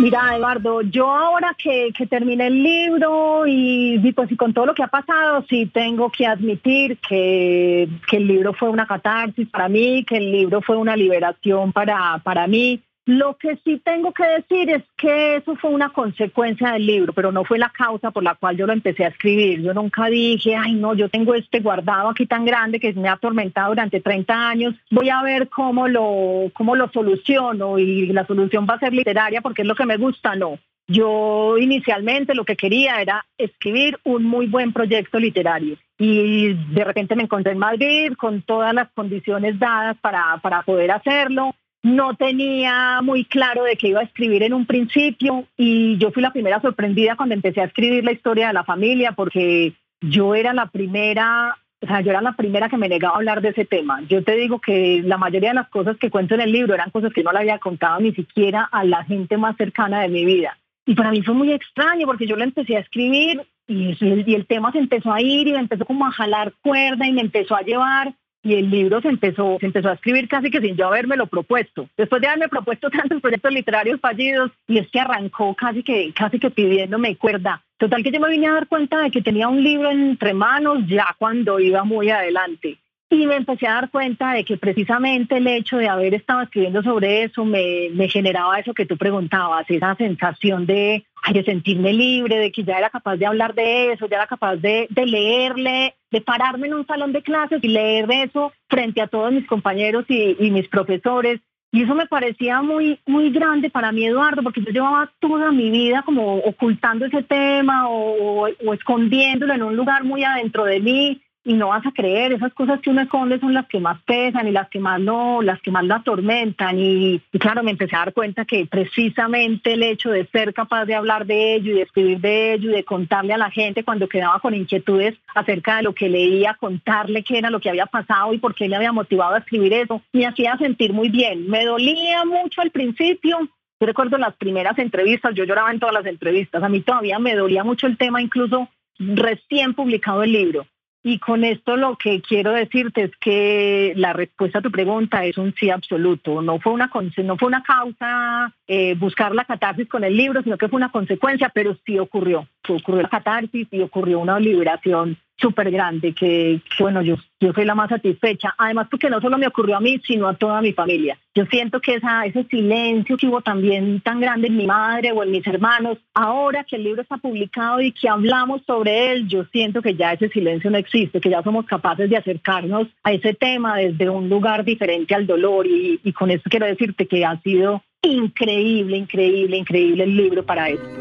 Mira, 0.00 0.34
Eduardo, 0.34 0.80
yo 0.80 1.10
ahora 1.10 1.54
que, 1.58 1.92
terminé 2.08 2.46
el 2.46 2.62
libro 2.62 3.44
y, 3.46 3.98
pues 4.12 4.32
y 4.32 4.36
con 4.36 4.54
todo 4.54 4.64
lo 4.64 4.74
que 4.74 4.82
ha 4.82 4.88
pasado, 4.88 5.44
sí 5.46 5.66
tengo 5.66 6.10
que 6.10 6.26
admitir 6.26 6.98
que, 6.98 7.86
el 8.12 8.26
libro 8.26 8.54
fue 8.54 8.70
una 8.70 8.86
catarsis 8.86 9.46
para 9.50 9.68
mí, 9.68 10.02
que 10.04 10.16
el 10.16 10.32
libro 10.32 10.62
fue 10.62 10.78
una 10.78 10.96
liberación 10.96 11.72
para, 11.72 12.18
para 12.24 12.46
mí. 12.46 12.80
Lo 13.06 13.36
que 13.38 13.58
sí 13.64 13.80
tengo 13.82 14.12
que 14.12 14.24
decir 14.24 14.70
es 14.70 14.84
que 14.96 15.36
eso 15.36 15.56
fue 15.56 15.70
una 15.70 15.88
consecuencia 15.88 16.72
del 16.72 16.86
libro, 16.86 17.12
pero 17.12 17.32
no 17.32 17.44
fue 17.44 17.58
la 17.58 17.70
causa 17.70 18.10
por 18.10 18.22
la 18.22 18.34
cual 18.34 18.56
yo 18.56 18.66
lo 18.66 18.72
empecé 18.72 19.04
a 19.04 19.08
escribir. 19.08 19.62
Yo 19.62 19.72
nunca 19.72 20.06
dije, 20.06 20.54
ay 20.54 20.74
no, 20.74 20.94
yo 20.94 21.08
tengo 21.08 21.34
este 21.34 21.60
guardado 21.60 22.10
aquí 22.10 22.26
tan 22.26 22.44
grande 22.44 22.78
que 22.78 22.92
me 22.92 23.08
ha 23.08 23.14
atormentado 23.14 23.70
durante 23.70 24.00
30 24.00 24.48
años, 24.48 24.74
voy 24.90 25.08
a 25.08 25.22
ver 25.22 25.48
cómo 25.48 25.88
lo, 25.88 26.50
cómo 26.52 26.76
lo 26.76 26.88
soluciono 26.90 27.78
y 27.78 28.06
la 28.08 28.26
solución 28.26 28.66
va 28.68 28.74
a 28.74 28.80
ser 28.80 28.92
literaria 28.92 29.40
porque 29.40 29.62
es 29.62 29.68
lo 29.68 29.74
que 29.74 29.86
me 29.86 29.96
gusta, 29.96 30.36
no. 30.36 30.58
Yo 30.86 31.56
inicialmente 31.56 32.34
lo 32.34 32.44
que 32.44 32.56
quería 32.56 33.00
era 33.00 33.24
escribir 33.38 33.98
un 34.04 34.24
muy 34.24 34.46
buen 34.46 34.72
proyecto 34.72 35.20
literario 35.20 35.76
y 35.98 36.54
de 36.54 36.84
repente 36.84 37.14
me 37.14 37.22
encontré 37.22 37.52
en 37.52 37.58
Madrid 37.58 38.12
con 38.18 38.42
todas 38.42 38.74
las 38.74 38.90
condiciones 38.90 39.58
dadas 39.58 39.96
para, 40.00 40.38
para 40.42 40.62
poder 40.62 40.90
hacerlo 40.90 41.54
no 41.82 42.14
tenía 42.14 43.00
muy 43.02 43.24
claro 43.24 43.64
de 43.64 43.76
qué 43.76 43.88
iba 43.88 44.00
a 44.00 44.04
escribir 44.04 44.42
en 44.42 44.52
un 44.52 44.66
principio 44.66 45.46
y 45.56 45.96
yo 45.98 46.10
fui 46.10 46.22
la 46.22 46.32
primera 46.32 46.60
sorprendida 46.60 47.16
cuando 47.16 47.34
empecé 47.34 47.60
a 47.60 47.64
escribir 47.64 48.04
la 48.04 48.12
historia 48.12 48.48
de 48.48 48.52
la 48.52 48.64
familia 48.64 49.12
porque 49.12 49.72
yo 50.00 50.34
era 50.34 50.52
la 50.52 50.66
primera, 50.66 51.56
o 51.80 51.86
sea, 51.86 52.00
yo 52.02 52.10
era 52.10 52.20
la 52.20 52.32
primera 52.32 52.68
que 52.68 52.76
me 52.76 52.88
negaba 52.88 53.14
a 53.14 53.16
hablar 53.16 53.40
de 53.40 53.50
ese 53.50 53.64
tema. 53.64 54.02
Yo 54.08 54.22
te 54.22 54.36
digo 54.36 54.60
que 54.60 55.02
la 55.04 55.16
mayoría 55.16 55.50
de 55.50 55.56
las 55.56 55.68
cosas 55.68 55.96
que 55.96 56.10
cuento 56.10 56.34
en 56.34 56.42
el 56.42 56.52
libro 56.52 56.74
eran 56.74 56.90
cosas 56.90 57.12
que 57.12 57.22
no 57.22 57.32
le 57.32 57.38
había 57.38 57.58
contado 57.58 58.00
ni 58.00 58.12
siquiera 58.12 58.68
a 58.70 58.84
la 58.84 59.04
gente 59.04 59.36
más 59.38 59.56
cercana 59.56 60.02
de 60.02 60.08
mi 60.08 60.24
vida. 60.24 60.58
Y 60.86 60.94
para 60.94 61.10
mí 61.10 61.22
fue 61.22 61.34
muy 61.34 61.52
extraño 61.52 62.06
porque 62.06 62.26
yo 62.26 62.36
lo 62.36 62.44
empecé 62.44 62.76
a 62.76 62.80
escribir 62.80 63.42
y, 63.66 63.96
y 64.00 64.34
el 64.34 64.46
tema 64.46 64.72
se 64.72 64.78
empezó 64.78 65.12
a 65.12 65.22
ir 65.22 65.46
y 65.48 65.52
me 65.52 65.60
empezó 65.60 65.84
como 65.84 66.06
a 66.06 66.10
jalar 66.10 66.52
cuerda 66.62 67.06
y 67.06 67.12
me 67.12 67.20
empezó 67.20 67.54
a 67.54 67.62
llevar 67.62 68.14
y 68.42 68.54
el 68.54 68.70
libro 68.70 69.00
se 69.00 69.08
empezó, 69.08 69.58
se 69.60 69.66
empezó 69.66 69.90
a 69.90 69.94
escribir 69.94 70.28
casi 70.28 70.50
que 70.50 70.60
sin 70.60 70.76
yo 70.76 70.90
lo 70.90 71.26
propuesto. 71.26 71.88
Después 71.96 72.22
de 72.22 72.28
haberme 72.28 72.48
propuesto 72.48 72.90
tantos 72.90 73.20
proyectos 73.20 73.52
literarios 73.52 74.00
fallidos, 74.00 74.50
y 74.66 74.78
es 74.78 74.88
que 74.88 75.00
arrancó 75.00 75.54
casi 75.54 75.82
que, 75.82 76.12
casi 76.14 76.38
que 76.38 76.50
pidiéndome 76.50 77.16
cuerda. 77.16 77.62
Total 77.78 78.02
que 78.02 78.10
yo 78.10 78.20
me 78.20 78.30
vine 78.30 78.46
a 78.46 78.52
dar 78.52 78.68
cuenta 78.68 78.98
de 78.98 79.10
que 79.10 79.22
tenía 79.22 79.48
un 79.48 79.62
libro 79.62 79.90
entre 79.90 80.34
manos 80.34 80.86
ya 80.86 81.14
cuando 81.18 81.60
iba 81.60 81.84
muy 81.84 82.10
adelante. 82.10 82.78
Y 83.12 83.26
me 83.26 83.36
empecé 83.36 83.66
a 83.66 83.74
dar 83.74 83.90
cuenta 83.90 84.34
de 84.34 84.44
que 84.44 84.56
precisamente 84.56 85.38
el 85.38 85.46
hecho 85.48 85.78
de 85.78 85.88
haber 85.88 86.14
estado 86.14 86.42
escribiendo 86.42 86.82
sobre 86.82 87.24
eso 87.24 87.44
me, 87.44 87.90
generaba 88.08 88.60
eso 88.60 88.72
que 88.72 88.86
tú 88.86 88.96
preguntabas, 88.96 89.68
esa 89.68 89.96
sensación 89.96 90.64
de, 90.64 91.04
de 91.32 91.44
sentirme 91.44 91.92
libre, 91.92 92.36
de 92.36 92.52
que 92.52 92.62
ya 92.62 92.78
era 92.78 92.88
capaz 92.88 93.16
de 93.16 93.26
hablar 93.26 93.54
de 93.54 93.92
eso, 93.92 94.06
ya 94.06 94.18
era 94.18 94.26
capaz 94.28 94.56
de 94.56 94.86
leerle, 94.94 95.94
de 96.10 96.20
pararme 96.20 96.66
en 96.66 96.74
un 96.74 96.86
salón 96.86 97.12
de 97.12 97.22
clases 97.22 97.60
y 97.62 97.68
leer 97.68 98.10
eso 98.10 98.52
frente 98.68 99.00
a 99.00 99.06
todos 99.06 99.32
mis 99.32 99.46
compañeros 99.46 100.04
y, 100.08 100.50
mis 100.50 100.68
profesores. 100.68 101.40
Y 101.72 101.84
eso 101.84 101.94
me 101.94 102.06
parecía 102.06 102.62
muy, 102.62 102.98
muy 103.06 103.30
grande 103.30 103.70
para 103.70 103.92
mí, 103.92 104.04
Eduardo, 104.04 104.42
porque 104.42 104.60
yo 104.60 104.72
llevaba 104.72 105.12
toda 105.20 105.52
mi 105.52 105.70
vida 105.70 106.02
como 106.02 106.38
ocultando 106.38 107.06
ese 107.06 107.22
tema 107.22 107.88
o 107.88 108.48
escondiéndolo 108.72 109.54
en 109.54 109.62
un 109.62 109.76
lugar 109.76 110.02
muy 110.02 110.24
adentro 110.24 110.64
de 110.64 110.80
mí 110.80 111.22
y 111.42 111.54
no 111.54 111.68
vas 111.68 111.86
a 111.86 111.92
creer, 111.92 112.32
esas 112.32 112.52
cosas 112.52 112.80
que 112.80 112.90
uno 112.90 113.00
esconde 113.00 113.40
son 113.40 113.54
las 113.54 113.66
que 113.66 113.80
más 113.80 114.00
pesan 114.02 114.46
y 114.46 114.50
las 114.50 114.68
que 114.68 114.78
más 114.78 115.00
no, 115.00 115.40
las 115.40 115.60
que 115.62 115.70
más 115.70 115.84
lo 115.84 115.94
atormentan. 115.94 116.78
Y, 116.78 117.20
claro, 117.38 117.62
me 117.62 117.70
empecé 117.70 117.96
a 117.96 118.00
dar 118.00 118.12
cuenta 118.12 118.44
que 118.44 118.66
precisamente 118.66 119.72
el 119.72 119.82
hecho 119.82 120.10
de 120.10 120.26
ser 120.26 120.52
capaz 120.52 120.84
de 120.84 120.94
hablar 120.94 121.24
de 121.26 121.54
ello 121.54 121.72
y 121.72 121.76
de 121.76 121.82
escribir 121.82 122.20
de 122.20 122.54
ello 122.54 122.70
y 122.70 122.74
de 122.74 122.84
contarle 122.84 123.32
a 123.32 123.38
la 123.38 123.50
gente 123.50 123.84
cuando 123.84 124.08
quedaba 124.08 124.38
con 124.40 124.54
inquietudes 124.54 125.14
acerca 125.34 125.76
de 125.76 125.84
lo 125.84 125.94
que 125.94 126.10
leía, 126.10 126.58
contarle 126.60 127.24
qué 127.24 127.38
era 127.38 127.48
lo 127.48 127.60
que 127.60 127.70
había 127.70 127.86
pasado 127.86 128.34
y 128.34 128.38
por 128.38 128.54
qué 128.54 128.68
le 128.68 128.76
había 128.76 128.92
motivado 128.92 129.34
a 129.34 129.38
escribir 129.38 129.72
eso, 129.72 130.02
me 130.12 130.26
hacía 130.26 130.58
sentir 130.58 130.92
muy 130.92 131.08
bien. 131.08 131.48
Me 131.48 131.64
dolía 131.64 132.24
mucho 132.26 132.60
al 132.60 132.70
principio, 132.70 133.38
yo 133.80 133.86
recuerdo 133.86 134.18
las 134.18 134.36
primeras 134.36 134.78
entrevistas, 134.78 135.34
yo 135.34 135.44
lloraba 135.44 135.70
en 135.70 135.80
todas 135.80 135.94
las 135.94 136.04
entrevistas, 136.04 136.62
a 136.62 136.68
mí 136.68 136.80
todavía 136.82 137.18
me 137.18 137.34
dolía 137.34 137.64
mucho 137.64 137.86
el 137.86 137.96
tema, 137.96 138.20
incluso 138.20 138.68
recién 138.98 139.72
publicado 139.72 140.22
el 140.22 140.32
libro. 140.32 140.66
Y 141.02 141.18
con 141.18 141.44
esto 141.44 141.76
lo 141.76 141.96
que 141.96 142.20
quiero 142.20 142.52
decirte 142.52 143.04
es 143.04 143.16
que 143.16 143.94
la 143.96 144.12
respuesta 144.12 144.58
a 144.58 144.62
tu 144.62 144.70
pregunta 144.70 145.24
es 145.24 145.38
un 145.38 145.54
sí 145.54 145.70
absoluto. 145.70 146.42
No 146.42 146.60
fue 146.60 146.72
una, 146.72 146.90
no 147.24 147.36
fue 147.38 147.48
una 147.48 147.62
causa 147.62 148.54
eh, 148.66 148.94
buscar 148.96 149.34
la 149.34 149.46
catarsis 149.46 149.88
con 149.88 150.04
el 150.04 150.14
libro, 150.14 150.42
sino 150.42 150.58
que 150.58 150.68
fue 150.68 150.76
una 150.76 150.92
consecuencia, 150.92 151.50
pero 151.54 151.74
sí 151.86 151.98
ocurrió. 151.98 152.46
Ocurrió 152.68 153.02
la 153.02 153.08
catarsis 153.08 153.66
y 153.70 153.80
ocurrió 153.80 154.20
una 154.20 154.38
liberación 154.38 155.16
súper 155.40 155.70
grande 155.70 156.12
que, 156.12 156.60
bueno, 156.78 157.02
yo, 157.02 157.16
yo 157.40 157.52
soy 157.52 157.64
la 157.64 157.74
más 157.74 157.88
satisfecha. 157.88 158.54
Además, 158.58 158.88
porque 158.90 159.10
no 159.10 159.20
solo 159.20 159.38
me 159.38 159.46
ocurrió 159.46 159.76
a 159.76 159.80
mí, 159.80 160.00
sino 160.06 160.28
a 160.28 160.34
toda 160.34 160.60
mi 160.60 160.72
familia. 160.72 161.18
Yo 161.34 161.44
siento 161.46 161.80
que 161.80 161.94
esa, 161.94 162.24
ese 162.26 162.44
silencio 162.44 163.16
que 163.16 163.26
hubo 163.26 163.40
también 163.40 164.00
tan 164.00 164.20
grande 164.20 164.48
en 164.48 164.56
mi 164.56 164.66
madre 164.66 165.12
o 165.12 165.22
en 165.22 165.30
mis 165.30 165.46
hermanos, 165.46 165.98
ahora 166.14 166.64
que 166.64 166.76
el 166.76 166.84
libro 166.84 167.02
está 167.02 167.16
publicado 167.16 167.80
y 167.80 167.92
que 167.92 168.08
hablamos 168.08 168.62
sobre 168.66 169.12
él, 169.12 169.28
yo 169.28 169.44
siento 169.46 169.82
que 169.82 169.94
ya 169.94 170.12
ese 170.12 170.28
silencio 170.28 170.70
no 170.70 170.78
existe, 170.78 171.20
que 171.20 171.30
ya 171.30 171.42
somos 171.42 171.66
capaces 171.66 172.10
de 172.10 172.16
acercarnos 172.16 172.88
a 173.02 173.12
ese 173.12 173.34
tema 173.34 173.76
desde 173.76 174.08
un 174.08 174.28
lugar 174.28 174.64
diferente 174.64 175.14
al 175.14 175.26
dolor. 175.26 175.66
Y, 175.66 176.00
y 176.04 176.12
con 176.12 176.30
esto 176.30 176.50
quiero 176.50 176.66
decirte 176.66 177.06
que 177.06 177.24
ha 177.24 177.40
sido 177.40 177.82
increíble, 178.02 178.96
increíble, 178.96 179.56
increíble 179.56 180.04
el 180.04 180.16
libro 180.16 180.44
para 180.44 180.68
eso. 180.68 180.99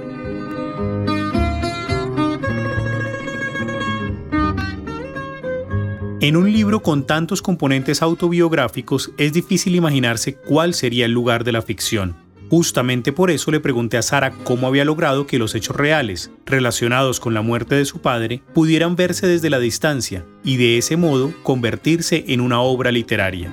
En 6.21 6.35
un 6.35 6.51
libro 6.51 6.81
con 6.81 7.07
tantos 7.07 7.41
componentes 7.41 8.01
autobiográficos 8.01 9.13
es 9.17 9.31
difícil 9.31 9.75
imaginarse 9.75 10.35
cuál 10.35 10.73
sería 10.73 11.05
el 11.05 11.13
lugar 11.13 11.45
de 11.45 11.53
la 11.53 11.61
ficción. 11.61 12.17
Justamente 12.49 13.13
por 13.13 13.31
eso 13.31 13.51
le 13.51 13.61
pregunté 13.61 13.95
a 13.95 14.01
Sara 14.01 14.31
cómo 14.43 14.67
había 14.67 14.83
logrado 14.83 15.25
que 15.25 15.39
los 15.39 15.55
hechos 15.55 15.77
reales, 15.77 16.29
relacionados 16.45 17.21
con 17.21 17.33
la 17.33 17.41
muerte 17.41 17.75
de 17.75 17.85
su 17.85 18.01
padre, 18.01 18.41
pudieran 18.53 18.97
verse 18.97 19.27
desde 19.27 19.49
la 19.49 19.59
distancia 19.59 20.25
y 20.43 20.57
de 20.57 20.77
ese 20.77 20.97
modo 20.97 21.31
convertirse 21.41 22.25
en 22.27 22.41
una 22.41 22.59
obra 22.59 22.91
literaria. 22.91 23.49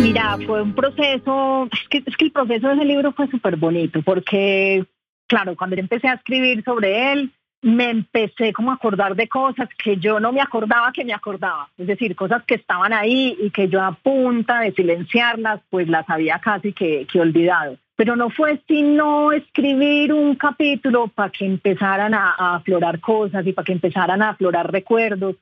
Mira, 0.00 0.36
fue 0.44 0.62
un 0.62 0.74
proceso, 0.74 1.68
es 1.70 2.16
que, 2.16 2.24
el 2.24 2.32
proceso 2.32 2.66
de 2.66 2.74
ese 2.74 2.84
libro 2.86 3.12
fue 3.12 3.28
súper 3.28 3.54
bonito 3.54 4.02
porque, 4.02 4.84
claro, 5.28 5.54
cuando 5.54 5.76
yo 5.76 5.80
empecé 5.80 6.08
a 6.08 6.14
escribir 6.14 6.64
sobre 6.64 7.12
él, 7.12 7.32
me 7.62 7.90
empecé 7.90 8.52
como 8.52 8.70
a 8.70 8.74
acordar 8.74 9.14
de 9.14 9.28
cosas 9.28 9.68
que 9.76 9.96
yo 9.96 10.18
no 10.18 10.32
me 10.32 10.40
acordaba 10.40 10.92
que 10.92 11.04
me 11.04 11.12
acordaba, 11.12 11.68
es 11.76 11.86
decir, 11.86 12.16
cosas 12.16 12.42
que 12.44 12.54
estaban 12.54 12.92
ahí 12.92 13.36
y 13.40 13.50
que 13.50 13.68
yo 13.68 13.82
a 13.82 13.92
punta 13.92 14.60
de 14.60 14.72
silenciarlas, 14.72 15.60
pues 15.68 15.88
las 15.88 16.08
había 16.08 16.38
casi 16.38 16.72
que, 16.72 17.06
olvidado. 17.18 17.76
Pero 17.96 18.16
no 18.16 18.30
fue 18.30 18.62
sino 18.66 19.30
escribir 19.30 20.14
un 20.14 20.34
capítulo 20.36 21.08
para 21.08 21.30
que 21.30 21.44
empezaran 21.44 22.14
a, 22.14 22.34
a, 22.38 22.56
aflorar 22.56 22.98
cosas 22.98 23.46
y 23.46 23.52
para 23.52 23.66
que 23.66 23.72
empezaran 23.72 24.22
a 24.22 24.30
aflorar 24.30 24.72
recuerdos. 24.72 25.36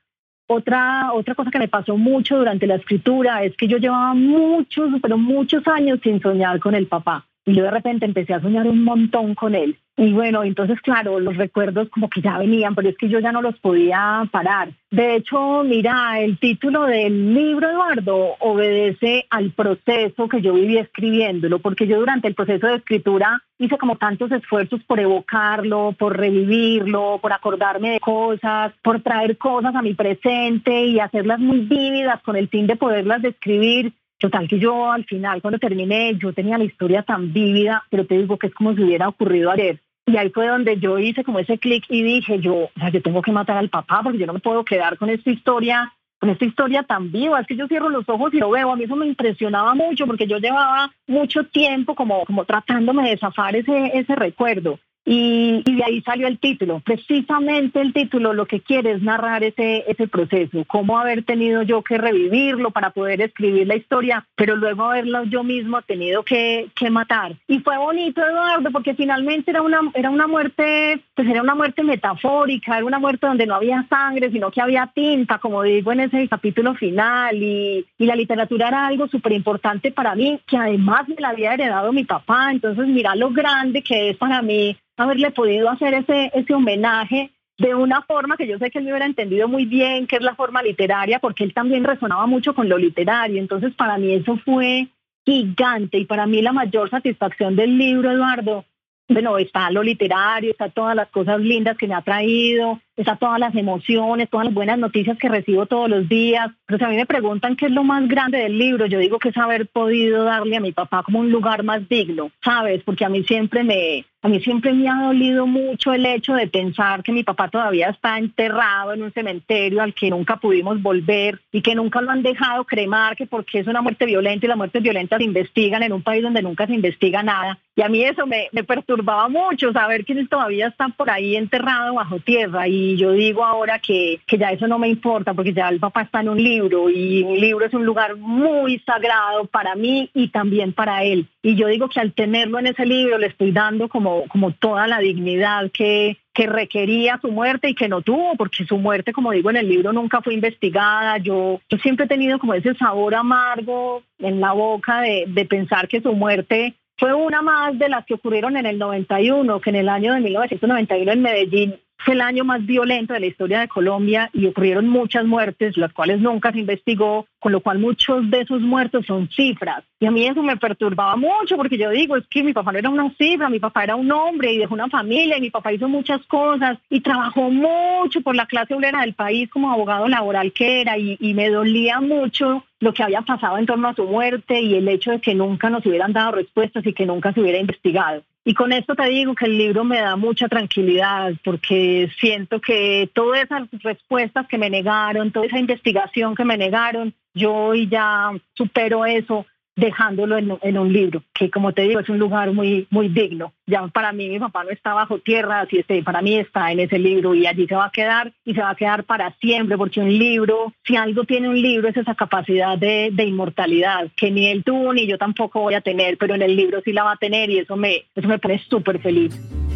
Otra, 0.49 1.13
otra 1.13 1.37
cosa 1.37 1.51
que 1.53 1.59
me 1.61 1.69
pasó 1.69 1.97
mucho 1.97 2.39
durante 2.39 2.67
la 2.67 2.77
escritura 2.77 3.45
es 3.45 3.57
que 3.57 3.69
yo 3.69 3.77
llevaba 3.77 4.15
muchos, 4.15 4.91
pero 5.01 5.17
muchos 5.19 5.65
años 5.69 6.01
sin 6.03 6.21
soñar 6.21 6.59
con 6.59 6.75
el 6.75 6.89
papá. 6.89 7.28
Y 7.49 7.55
yo 7.55 7.65
de 7.65 7.71
repente 7.71 8.05
empecé 8.05 8.35
a 8.35 8.43
soñar 8.43 8.67
un 8.67 8.85
montón 8.85 9.35
con 9.35 9.55
él. 9.55 9.79
Y 9.97 10.13
bueno, 10.13 10.45
entonces 10.45 10.79
claro, 10.83 11.19
los 11.19 11.35
recuerdos 11.39 11.89
como 11.89 12.11
que 12.11 12.21
ya 12.21 12.37
venían, 12.37 12.75
pero 12.75 12.91
es 12.91 12.97
que 12.99 13.09
yo 13.09 13.21
ya 13.21 13.33
no 13.33 13.41
los 13.41 13.59
podía 13.59 14.29
parar. 14.31 14.69
De 14.91 15.17
hecho, 15.17 15.65
mira, 15.65 16.21
el 16.21 16.39
título 16.39 16.85
del 16.85 17.33
libro, 17.33 17.71
Eduardo, 17.71 18.35
obedece 18.41 19.25
al 19.31 19.53
proceso 19.53 20.29
que 20.29 20.43
yo 20.43 20.53
viví 20.53 20.77
escribiéndolo, 20.77 21.59
porque 21.61 21.87
yo 21.87 21.99
durante 21.99 22.29
el 22.29 22.35
proceso 22.35 22.67
de 22.67 22.77
escritura 22.77 23.43
hice 23.59 23.79
como 23.79 23.97
tantos 23.97 24.31
esfuerzos 24.31 24.85
por 24.85 25.01
evocarlo, 25.01 25.95
por 25.99 26.19
revivirlo, 26.19 27.19
por 27.23 27.33
acordarme 27.33 27.93
de 27.93 28.01
cosas, 28.01 28.75
por 28.83 29.01
traer 29.01 29.39
cosas 29.39 29.75
a 29.75 29.81
mi 29.81 29.95
presente 29.95 30.85
y 30.85 31.01
hacerlas 31.01 31.41
muy 31.41 31.61
vívidas 31.61 32.23
con 32.23 32.37
el 32.37 32.49
fin 32.49 32.67
de 32.67 32.77
poderlas 32.77 33.23
describir 33.23 33.95
Total 34.19 34.49
que 34.49 34.59
yo 34.59 34.91
al 34.91 35.05
final, 35.05 35.41
cuando 35.41 35.59
terminé, 35.59 36.17
yo 36.17 36.33
tenía 36.33 36.59
la 36.59 36.65
historia 36.65 37.03
tan 37.03 37.33
vívida, 37.33 37.85
pero 37.89 38.05
te 38.05 38.19
digo 38.19 38.37
que 38.37 38.49
es 38.49 38.55
como 38.55 38.75
si 38.75 38.83
hubiera 38.83 39.09
ocurrido 39.09 39.51
ayer. 39.51 39.81
Y 40.07 40.17
ahí 40.17 40.31
fue 40.31 40.49
donde 40.49 40.79
yo 40.79 40.99
hice 40.99 41.23
como 41.23 41.39
ese 41.39 41.59
clic 41.59 41.85
y 41.89 42.03
dije, 42.03 42.41
yo, 42.41 42.55
o 42.55 42.71
sea, 42.79 42.89
yo 42.89 43.03
tengo 43.03 43.23
que 43.23 43.31
matar 43.31 43.59
al 43.59 43.69
papá 43.69 44.01
porque 44.03 44.19
yo 44.19 44.27
no 44.27 44.33
me 44.33 44.41
puedo 44.41 44.65
quedar 44.65 44.97
con 44.97 45.11
esta 45.11 45.31
historia, 45.31 45.93
con 46.19 46.31
esta 46.31 46.47
historia 46.47 46.83
tan 46.83 47.13
viva. 47.13 47.41
Es 47.41 47.47
que 47.47 47.57
yo 47.57 47.69
cierro 47.69 47.91
los 47.91 48.09
ojos 48.09 48.33
y 48.33 48.39
lo 48.39 48.51
veo. 48.51 48.73
A 48.73 48.77
mí 48.77 48.85
eso 48.85 48.97
me 48.97 49.07
impresionaba 49.07 49.75
mucho 49.75 50.07
porque 50.07 50.27
yo 50.27 50.39
llevaba 50.39 50.91
mucho 51.07 51.45
tiempo 51.45 51.95
como, 51.95 52.25
como 52.25 52.45
tratándome 52.45 53.09
de 53.11 53.19
zafar 53.19 53.55
ese, 53.55 53.93
ese 53.95 54.17
recuerdo. 54.17 54.81
Y, 55.11 55.63
de 55.65 55.85
ahí 55.85 56.03
salió 56.03 56.29
el 56.29 56.39
título. 56.39 56.81
Precisamente 56.81 57.81
el 57.81 57.95
título 57.95 58.35
lo 58.35 58.45
que 58.45 58.61
quiere 58.61 58.93
es 58.93 59.03
narrar 59.03 59.43
ese, 59.43 59.85
ese 59.89 60.07
proceso, 60.07 60.65
cómo 60.67 60.99
haber 60.99 61.23
tenido 61.23 61.63
yo 61.63 61.83
que 61.83 61.97
revivirlo 61.97 62.73
para 62.73 62.91
poder 62.91 63.23
escribir 63.23 63.67
la 63.67 63.77
historia, 63.77 64.27
pero 64.37 64.55
luego 64.55 64.85
haberlo 64.85 65.25
yo 65.25 65.43
mismo 65.43 65.81
tenido 65.81 66.25
que, 66.25 66.69
que 66.75 66.91
matar. 66.91 67.37
Y 67.47 67.61
fue 67.61 67.79
bonito, 67.79 68.21
Eduardo, 68.21 68.71
porque 68.71 68.95
finalmente 68.95 69.51
era 69.51 69.63
una, 69.63 69.81
era 69.95 70.11
una 70.11 70.27
muerte, 70.27 71.01
pues 71.15 71.27
era 71.27 71.41
una 71.41 71.55
muerte 71.55 71.83
metafórica, 71.83 72.77
era 72.77 72.85
una 72.85 72.99
muerte 72.99 73.29
donde 73.29 73.47
no 73.47 73.55
había 73.55 73.87
sangre, 73.89 74.31
sino 74.31 74.51
que 74.51 74.61
había 74.61 74.91
tinta, 74.95 75.39
como 75.39 75.63
digo 75.63 75.91
en 75.91 76.01
ese 76.01 76.29
capítulo 76.29 76.75
final. 76.75 77.35
Y, 77.43 77.87
y 77.97 78.05
la 78.05 78.15
literatura 78.15 78.69
era 78.69 78.87
algo 78.87 79.09
súper 79.09 79.33
importante 79.33 79.91
para 79.91 80.15
mí, 80.15 80.39
que 80.47 80.59
además 80.59 81.09
me 81.09 81.17
la 81.19 81.31
había 81.31 81.55
heredado 81.55 81.95
mi 81.95 82.05
papá. 82.05 82.51
Entonces, 82.53 82.87
mira 82.89 83.15
lo 83.15 83.31
grande 83.31 83.83
que 83.83 84.11
es 84.11 84.17
para 84.19 84.43
mí 84.43 84.77
haberle 84.99 85.31
podido 85.31 85.71
hacer 85.71 85.95
ese, 85.95 86.31
ese 86.35 86.55
homenaje 86.55 87.31
de 87.57 87.75
una 87.75 88.03
forma 88.03 88.37
que 88.37 88.47
yo 88.47 88.59
sé 88.59 88.71
que 88.71 88.79
él 88.79 88.85
me 88.85 88.93
hubiera 88.93 89.07
entendido 89.07 89.49
muy 89.49 89.65
bien, 89.65 90.07
que 90.07 90.17
es 90.17 90.23
la 90.23 90.37
forma 90.37 90.63
literaria, 90.63 91.19
porque 91.19 91.43
él 91.45 91.53
también 91.53 91.85
resonaba 91.85 92.27
mucho 92.27 92.55
con 92.55 92.69
lo 92.69 92.79
literario. 92.79 93.41
Entonces, 93.41 93.75
para 93.75 93.99
mí 93.99 94.13
eso 94.13 94.37
fue 94.45 94.89
gigante 95.25 95.99
y 95.99 96.05
para 96.05 96.27
mí 96.27 96.41
la 96.41 96.53
mayor 96.53 96.89
satisfacción 96.89 97.57
del 97.57 97.77
libro, 97.77 98.11
Eduardo, 98.11 98.65
bueno, 99.09 99.39
está 99.39 99.71
lo 99.71 99.83
literario, 99.83 100.51
está 100.51 100.69
todas 100.69 100.95
las 100.95 101.09
cosas 101.09 101.41
lindas 101.41 101.77
que 101.77 101.89
me 101.89 101.95
ha 101.95 102.03
traído, 102.03 102.81
está 102.99 103.17
todas 103.17 103.39
las 103.39 103.55
emociones, 103.55 104.29
todas 104.29 104.47
las 104.47 104.55
buenas 104.55 104.79
noticias 104.79 105.17
que 105.19 105.29
recibo 105.29 105.67
todos 105.67 105.89
los 105.89 106.09
días. 106.09 106.51
Pero 106.67 106.79
si 106.79 106.85
a 106.85 106.89
mí 106.89 106.97
me 106.97 107.07
preguntan 107.07 107.57
qué 107.57 107.67
es 107.67 107.73
lo 107.73 107.85
más 107.85 108.07
grande 108.09 108.39
del 108.39 108.59
libro, 108.59 108.87
yo 108.87 108.99
digo 108.99 109.19
que 109.19 109.29
es 109.31 109.37
haber 109.37 109.69
podido 109.69 110.25
darle 110.25 110.57
a 110.57 110.61
mi 110.61 110.73
papá 110.73 111.03
como 111.03 111.21
un 111.21 111.31
lugar 111.31 111.63
más 111.63 111.89
digno, 111.89 112.31
¿sabes? 112.45 112.83
Porque 112.83 113.05
a 113.05 113.09
mí 113.09 113.23
siempre 113.25 113.63
me, 113.63 114.05
a 114.21 114.29
mí 114.29 114.41
siempre 114.41 114.73
me 114.73 114.89
ha 114.89 115.05
dolido 115.05 115.47
mucho 115.47 115.93
el 115.93 116.05
hecho 116.05 116.35
de 116.35 116.49
pensar 116.49 117.05
que 117.05 117.13
mi 117.13 117.23
papá 117.23 117.49
todavía 117.49 117.91
está 117.91 118.19
enterrado 118.19 118.93
en 118.93 119.03
un 119.03 119.13
cementerio 119.13 119.81
al 119.81 119.95
que 119.95 120.11
nunca 120.11 120.37
pudimos 120.37 120.83
volver 120.83 121.41
y 121.53 121.63
que 121.63 121.77
nunca 121.77 122.01
lo 122.01 122.11
han 122.11 122.23
dejado 122.23 122.65
cremar, 122.65 123.15
que 123.15 123.27
porque 123.27 123.61
es 123.61 123.69
una 123.69 123.81
muerte 123.81 124.07
violenta 124.07 124.45
y 124.45 124.49
las 124.49 124.57
muertes 124.57 124.83
violentas 124.83 125.19
se 125.19 125.25
investigan 125.25 125.85
en 125.85 125.93
un 125.93 126.03
país 126.03 126.23
donde 126.23 126.43
nunca 126.43 126.67
se 126.67 126.75
investiga 126.75 127.23
nada. 127.23 127.59
Y 127.77 127.83
a 127.83 127.89
mí 127.89 128.03
eso 128.03 128.27
me, 128.27 128.49
me 128.51 128.65
perturbaba 128.65 129.29
mucho, 129.29 129.73
saber 129.73 130.05
que 130.05 130.15
él 130.15 130.29
todavía 130.29 130.67
está 130.67 130.89
por 130.89 131.11
ahí 131.11 131.37
enterrado 131.37 131.95
bajo 131.95 132.19
tierra. 132.19 132.67
Y 132.67 132.88
y 132.89 132.97
yo 132.97 133.13
digo 133.13 133.45
ahora 133.45 133.79
que, 133.81 134.21
que 134.27 134.39
ya 134.39 134.51
eso 134.51 134.67
no 134.67 134.79
me 134.79 134.89
importa 134.89 135.35
porque 135.35 135.53
ya 135.53 135.69
el 135.69 135.79
papá 135.79 136.03
está 136.03 136.21
en 136.21 136.31
un 136.31 136.43
libro 136.43 136.89
y 136.89 137.23
un 137.23 137.39
libro 137.39 137.67
es 137.67 137.75
un 137.75 137.85
lugar 137.85 138.17
muy 138.17 138.79
sagrado 138.79 139.45
para 139.45 139.75
mí 139.75 140.11
y 140.15 140.29
también 140.29 140.73
para 140.73 141.05
él. 141.05 141.27
Y 141.43 141.55
yo 141.55 141.67
digo 141.67 141.91
que 141.91 142.01
al 142.01 142.15
tenerlo 142.15 142.59
en 142.59 142.69
ese 142.69 142.87
libro 142.87 143.19
le 143.19 143.27
estoy 143.27 143.53
dando 143.53 143.89
como, 143.89 144.27
como 144.29 144.53
toda 144.53 144.87
la 144.87 145.01
dignidad 145.01 145.71
que, 145.71 146.17
que 146.33 146.47
requería 146.47 147.19
su 147.21 147.31
muerte 147.31 147.69
y 147.69 147.75
que 147.75 147.89
no 147.89 148.01
tuvo, 148.01 148.37
porque 148.37 148.65
su 148.65 148.79
muerte, 148.79 149.13
como 149.13 149.33
digo 149.33 149.51
en 149.51 149.57
el 149.57 149.69
libro, 149.69 149.93
nunca 149.93 150.23
fue 150.23 150.33
investigada. 150.33 151.19
Yo, 151.19 151.61
yo 151.69 151.79
siempre 151.79 152.07
he 152.07 152.09
tenido 152.09 152.39
como 152.39 152.55
ese 152.55 152.75
sabor 152.75 153.15
amargo 153.15 154.03
en 154.19 154.41
la 154.41 154.53
boca 154.53 155.03
de, 155.03 155.25
de 155.29 155.45
pensar 155.45 155.89
que 155.89 156.01
su 156.01 156.15
muerte 156.15 156.75
fue 156.97 157.13
una 157.13 157.43
más 157.43 157.79
de 157.79 157.89
las 157.89 158.05
que 158.07 158.15
ocurrieron 158.15 158.57
en 158.57 158.67
el 158.67 158.79
91, 158.79 159.61
que 159.61 159.71
en 159.71 159.77
el 159.77 159.89
año 159.89 160.15
de 160.15 160.21
1991 160.21 161.13
en 161.13 161.23
Medellín 161.23 161.81
fue 161.99 162.15
el 162.15 162.21
año 162.21 162.45
más 162.45 162.65
violento 162.65 163.13
de 163.13 163.21
la 163.21 163.27
historia 163.27 163.61
de 163.61 163.69
Colombia 163.69 164.31
y 164.33 164.47
ocurrieron 164.47 164.89
muchas 164.89 165.25
muertes, 165.25 165.77
las 165.77 165.93
cuales 165.93 166.21
nunca 166.21 166.53
se 166.53 166.61
investigó, 166.61 167.27
con 167.41 167.53
lo 167.53 167.61
cual 167.61 167.79
muchos 167.79 168.31
de 168.31 168.43
esos 168.43 168.61
muertos 168.61 169.05
son 169.07 169.29
cifras. 169.31 169.85
Y 170.01 170.07
a 170.07 170.11
mí 170.11 170.27
eso 170.27 170.43
me 170.43 170.57
perturbaba 170.57 171.17
mucho 171.17 171.57
porque 171.57 171.77
yo 171.77 171.91
digo, 171.91 172.17
es 172.17 172.27
que 172.29 172.43
mi 172.43 172.53
papá 172.53 172.73
no 172.73 172.79
era 172.79 172.89
una 172.89 173.13
cifra, 173.19 173.49
mi 173.49 173.59
papá 173.59 173.85
era 173.85 173.97
un 173.97 174.11
hombre 174.13 174.53
y 174.53 174.59
dejó 174.59 174.75
una 174.75 174.89
familia 174.89 175.37
y 175.37 175.41
mi 175.41 175.51
papá 175.51 175.73
hizo 175.73 175.89
muchas 175.89 176.25
cosas 176.27 176.79
y 176.89 177.01
trabajó 177.01 177.51
mucho 177.51 178.21
por 178.21 178.37
la 178.37 178.47
clase 178.47 178.75
obrera 178.75 179.01
del 179.01 179.15
país 179.15 179.51
como 179.51 179.73
abogado 179.73 180.07
laboral 180.09 180.53
que 180.53 180.81
era 180.81 180.97
y, 180.99 181.17
y 181.21 181.35
me 181.35 181.51
dolía 181.51 182.01
mucho 182.01 182.65
lo 182.81 182.95
que 182.95 183.03
había 183.03 183.23
pasado 183.23 183.59
en 183.59 183.67
torno 183.67 183.89
a 183.89 183.95
su 183.95 184.05
muerte 184.05 184.61
y 184.61 184.77
el 184.77 184.89
hecho 184.89 185.11
de 185.11 185.21
que 185.21 185.35
nunca 185.35 185.69
nos 185.69 185.85
hubieran 185.85 186.13
dado 186.13 186.33
respuestas 186.33 186.87
y 186.87 186.93
que 186.93 187.07
nunca 187.07 187.33
se 187.33 187.41
hubiera 187.41 187.59
investigado. 187.59 188.23
Y 188.49 188.55
con 188.55 188.73
esto 188.73 188.95
te 188.95 189.07
digo 189.11 189.35
que 189.35 189.45
el 189.45 189.59
libro 189.59 189.85
me 189.85 190.01
da 190.01 190.17
mucha 190.17 190.49
tranquilidad 190.49 191.35
porque 191.45 192.11
siento 192.19 192.63
que 192.63 193.11
todas 193.13 193.45
esas 193.45 193.69
respuestas 193.83 194.49
que 194.49 194.57
me 194.57 194.71
negaron, 194.71 195.31
toda 195.31 195.45
esa 195.45 195.59
investigación 195.59 196.35
que 196.35 196.47
me 196.47 196.57
negaron, 196.57 197.13
yo 197.35 197.53
hoy 197.53 197.91
ya 197.91 198.31
supero 198.55 199.05
eso 199.05 199.45
dejándolo 199.79 200.37
en, 200.37 200.79
un 200.79 200.93
libro, 200.93 201.23
que 201.33 201.51
como 201.51 201.73
te 201.73 201.83
digo 201.83 202.01
es 202.01 202.09
un 202.09 202.19
lugar 202.19 202.53
muy, 202.53 202.89
muy 202.91 203.09
digno. 203.09 203.53
Ya 203.67 203.87
para 203.87 204.13
mí 204.13 204.29
mi 204.29 204.41
papá 204.41 204.65
no 204.65 204.71
está 204.71 204.93
bajo 204.93 205.21
tierra, 205.21 205.61
así 205.61 205.79
este, 205.79 206.03
para 206.03 206.21
mí 206.21 206.37
está 206.37 206.73
en 206.73 206.81
ese 206.81 206.99
libro 206.99 207.33
y 207.33 207.47
allí 207.47 207.67
se 207.69 207.77
va 207.77 207.87
a 207.87 207.93
quedar 207.93 208.33
y 208.45 208.55
se 208.55 208.61
va 208.61 208.71
a 208.71 208.75
quedar 208.75 209.05
para 209.05 209.33
siempre, 209.41 209.79
porque 209.79 210.01
un 210.01 210.19
libro, 210.19 210.73
si 210.85 210.97
algo 210.97 211.25
tiene 211.25 211.49
un 211.49 211.63
libro 211.63 211.89
es 211.89 211.97
esa 211.97 212.17
capacidad 212.17 212.77
de, 212.77 213.11
de 213.13 213.25
inmortalidad, 213.25 214.11
que 214.17 214.33
ni 214.33 214.49
él 214.49 214.65
tuvo 214.65 214.93
ni 214.93 215.07
yo 215.07 215.17
tampoco 215.17 215.61
voy 215.61 215.75
a 215.75 215.81
tener, 215.81 216.19
pero 216.19 216.35
en 216.35 216.43
el 216.43 216.57
libro 216.57 216.81
sí 216.85 216.93
la 216.93 217.05
va 217.05 217.13
a 217.13 217.17
tener 217.17 217.49
y 217.49 217.59
eso 217.59 217.77
me, 217.77 218.07
eso 218.17 218.27
me 218.27 218.41
pone 218.41 218.59
súper 218.69 218.99
feliz. 218.99 219.68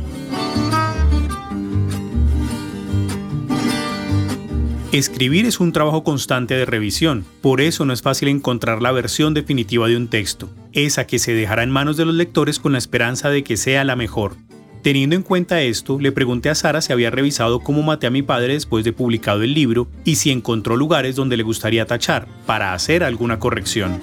Escribir 4.93 5.47
es 5.47 5.59
un 5.59 5.73
trabajo 5.73 6.05
constante 6.05 6.53
de 6.53 6.67
revisión, 6.67 7.25
por 7.41 7.63
eso 7.63 7.87
no 7.87 7.95
es 7.95 8.03
fácil 8.03 8.29
encontrar 8.29 8.83
la 8.83 8.93
versión 8.93 9.33
definitiva 9.33 9.89
de 9.89 9.97
un 9.97 10.09
texto, 10.09 10.51
esa 10.75 11.07
que 11.07 11.19
se 11.19 11.33
dejará 11.33 11.63
en 11.63 11.71
manos 11.71 11.97
de 11.97 12.05
los 12.05 12.15
lectores 12.15 12.59
con 12.59 12.73
la 12.73 12.79
esperanza 12.79 13.31
de 13.31 13.43
que 13.43 13.57
sea 13.57 13.85
la 13.85 13.97
mejor. 13.97 14.37
Teniendo 14.83 15.17
en 15.17 15.23
cuenta 15.23 15.63
esto, 15.63 15.99
le 15.99 16.13
pregunté 16.13 16.51
a 16.51 16.55
Sara 16.55 16.83
si 16.83 16.93
había 16.93 17.11
revisado 17.11 17.61
cómo 17.61 17.83
maté 17.83 18.07
a 18.07 18.11
mi 18.11 18.21
padre 18.21 18.53
después 18.53 18.85
de 18.85 18.93
publicado 18.93 19.43
el 19.43 19.55
libro 19.55 19.89
y 20.05 20.17
si 20.17 20.31
encontró 20.31 20.77
lugares 20.77 21.17
donde 21.17 21.39
le 21.39 21.43
gustaría 21.43 21.87
tachar, 21.87 22.29
para 22.45 22.75
hacer 22.75 23.03
alguna 23.03 23.39
corrección. 23.39 23.99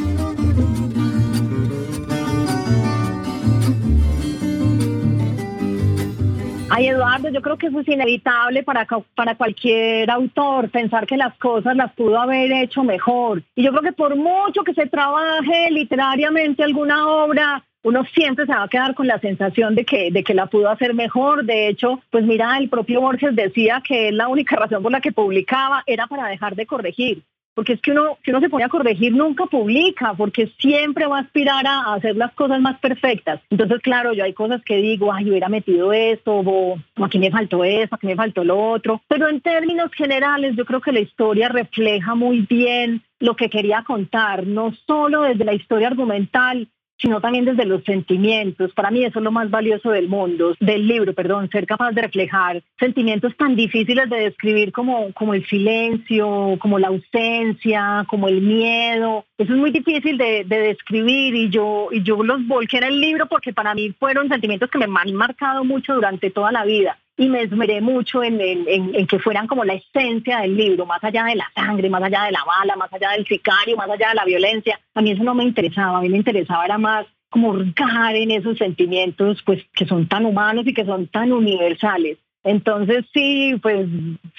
Ay, 6.79 6.87
Eduardo, 6.87 7.27
yo 7.27 7.41
creo 7.41 7.57
que 7.57 7.67
eso 7.67 7.81
es 7.81 7.87
inevitable 7.89 8.63
para, 8.63 8.87
para 9.13 9.35
cualquier 9.35 10.09
autor, 10.09 10.69
pensar 10.69 11.05
que 11.05 11.17
las 11.17 11.37
cosas 11.37 11.75
las 11.75 11.91
pudo 11.91 12.17
haber 12.17 12.53
hecho 12.53 12.85
mejor. 12.85 13.43
Y 13.53 13.63
yo 13.63 13.71
creo 13.71 13.81
que 13.83 13.91
por 13.91 14.15
mucho 14.15 14.63
que 14.63 14.73
se 14.73 14.85
trabaje 14.85 15.69
literariamente 15.71 16.63
alguna 16.63 17.05
obra, 17.05 17.65
uno 17.83 18.05
siempre 18.13 18.45
se 18.45 18.53
va 18.53 18.63
a 18.63 18.69
quedar 18.69 18.95
con 18.95 19.07
la 19.07 19.19
sensación 19.19 19.75
de 19.75 19.83
que, 19.83 20.09
de 20.09 20.23
que 20.23 20.33
la 20.33 20.45
pudo 20.45 20.69
hacer 20.69 20.93
mejor. 20.93 21.43
De 21.43 21.67
hecho, 21.67 21.99
pues 22.11 22.23
mira, 22.23 22.57
el 22.57 22.69
propio 22.69 23.01
Borges 23.01 23.35
decía 23.35 23.83
que 23.85 24.13
la 24.13 24.29
única 24.29 24.55
razón 24.55 24.81
por 24.81 24.93
la 24.93 25.01
que 25.01 25.11
publicaba 25.11 25.83
era 25.85 26.07
para 26.07 26.27
dejar 26.27 26.55
de 26.55 26.65
corregir 26.65 27.23
porque 27.53 27.73
es 27.73 27.81
que 27.81 27.91
uno, 27.91 28.17
si 28.23 28.31
uno 28.31 28.39
se 28.39 28.49
pone 28.49 28.63
a 28.63 28.69
corregir, 28.69 29.13
nunca 29.13 29.45
publica, 29.45 30.13
porque 30.13 30.51
siempre 30.59 31.07
va 31.07 31.17
a 31.17 31.21
aspirar 31.21 31.65
a, 31.67 31.93
hacer 31.93 32.15
las 32.15 32.33
cosas 32.33 32.61
más 32.61 32.79
perfectas. 32.79 33.41
Entonces, 33.49 33.79
claro, 33.81 34.13
yo 34.13 34.23
hay 34.23 34.33
cosas 34.33 34.61
que 34.63 34.77
digo, 34.77 35.11
ay, 35.11 35.29
hubiera 35.29 35.49
metido 35.49 35.91
esto, 35.91 36.41
o, 36.45 36.77
aquí 37.03 37.19
me 37.19 37.31
faltó 37.31 37.63
eso, 37.63 37.95
aquí 37.95 38.07
me 38.07 38.15
faltó 38.15 38.43
lo 38.43 38.57
otro. 38.57 39.01
Pero 39.07 39.27
en 39.27 39.41
términos 39.41 39.91
generales, 39.91 40.55
yo 40.55 40.65
creo 40.65 40.81
que 40.81 40.91
la 40.91 41.01
historia 41.01 41.49
refleja 41.49 42.15
muy 42.15 42.41
bien 42.41 43.03
lo 43.19 43.35
que 43.35 43.49
quería 43.49 43.83
contar, 43.85 44.47
no 44.47 44.73
solo 44.87 45.23
desde 45.23 45.43
la 45.43 45.53
historia 45.53 45.87
argumental, 45.87 46.69
sino 46.99 47.21
también 47.21 47.45
desde 47.45 47.65
los 47.65 47.83
sentimientos. 47.83 48.71
Para 48.73 48.91
mí 48.91 49.03
eso 49.03 49.19
es 49.19 49.23
lo 49.23 49.31
más 49.31 49.49
valioso 49.49 49.89
del 49.91 50.07
mundo, 50.07 50.55
del 50.59 50.87
libro, 50.87 51.13
perdón, 51.13 51.49
ser 51.49 51.65
capaz 51.65 51.91
de 51.91 52.01
reflejar 52.01 52.61
sentimientos 52.79 53.35
tan 53.37 53.55
difíciles 53.55 54.09
de 54.09 54.17
describir 54.17 54.71
como, 54.71 55.11
como 55.13 55.33
el 55.33 55.45
silencio, 55.47 56.57
como 56.59 56.79
la 56.79 56.89
ausencia, 56.89 58.05
como 58.07 58.27
el 58.27 58.41
miedo. 58.41 59.25
Eso 59.37 59.53
es 59.53 59.59
muy 59.59 59.71
difícil 59.71 60.17
de, 60.17 60.43
de 60.45 60.59
describir 60.59 61.35
y 61.35 61.49
yo, 61.49 61.89
y 61.91 62.03
yo 62.03 62.21
los 62.23 62.45
volqué 62.47 62.77
en 62.77 62.83
el 62.83 62.99
libro 62.99 63.27
porque 63.27 63.53
para 63.53 63.73
mí 63.73 63.93
fueron 63.99 64.27
sentimientos 64.27 64.69
que 64.69 64.77
me 64.77 64.85
han 64.85 65.13
marcado 65.13 65.63
mucho 65.63 65.95
durante 65.95 66.29
toda 66.29 66.51
la 66.51 66.65
vida 66.65 66.97
y 67.19 67.27
me 67.27 67.41
esmeré 67.41 67.81
mucho 67.81 68.23
en, 68.23 68.39
en, 68.39 69.05
que 69.05 69.19
fueran 69.19 69.45
como 69.45 69.65
la 69.65 69.73
esencia 69.73 70.39
del 70.39 70.55
libro, 70.55 70.85
más 70.85 71.03
allá 71.03 71.25
de 71.25 71.35
la 71.35 71.51
sangre, 71.53 71.89
más 71.89 72.01
allá 72.01 72.23
de 72.23 72.31
la 72.31 72.45
bala, 72.45 72.77
más 72.77 72.91
allá 72.93 73.11
del 73.11 73.27
sicario, 73.27 73.75
más 73.75 73.89
allá 73.89 74.09
de 74.09 74.15
la 74.15 74.23
violencia. 74.23 74.79
A 74.95 75.01
mí 75.01 75.11
eso 75.11 75.23
no 75.23 75.35
me 75.35 75.43
interesaba, 75.43 75.97
a 75.97 76.01
mí 76.01 76.07
me 76.07 76.17
interesaba 76.17 76.63
era 76.63 76.77
más 76.77 77.05
como 77.29 77.49
hurgar 77.49 78.15
en 78.15 78.31
esos 78.31 78.57
sentimientos 78.57 79.43
pues 79.45 79.61
que 79.75 79.85
son 79.85 80.07
tan 80.07 80.25
humanos 80.25 80.65
y 80.65 80.73
que 80.73 80.85
son 80.85 81.07
tan 81.07 81.33
universales. 81.33 82.17
Entonces 82.41 83.03
sí, 83.13 83.53
pues 83.61 83.85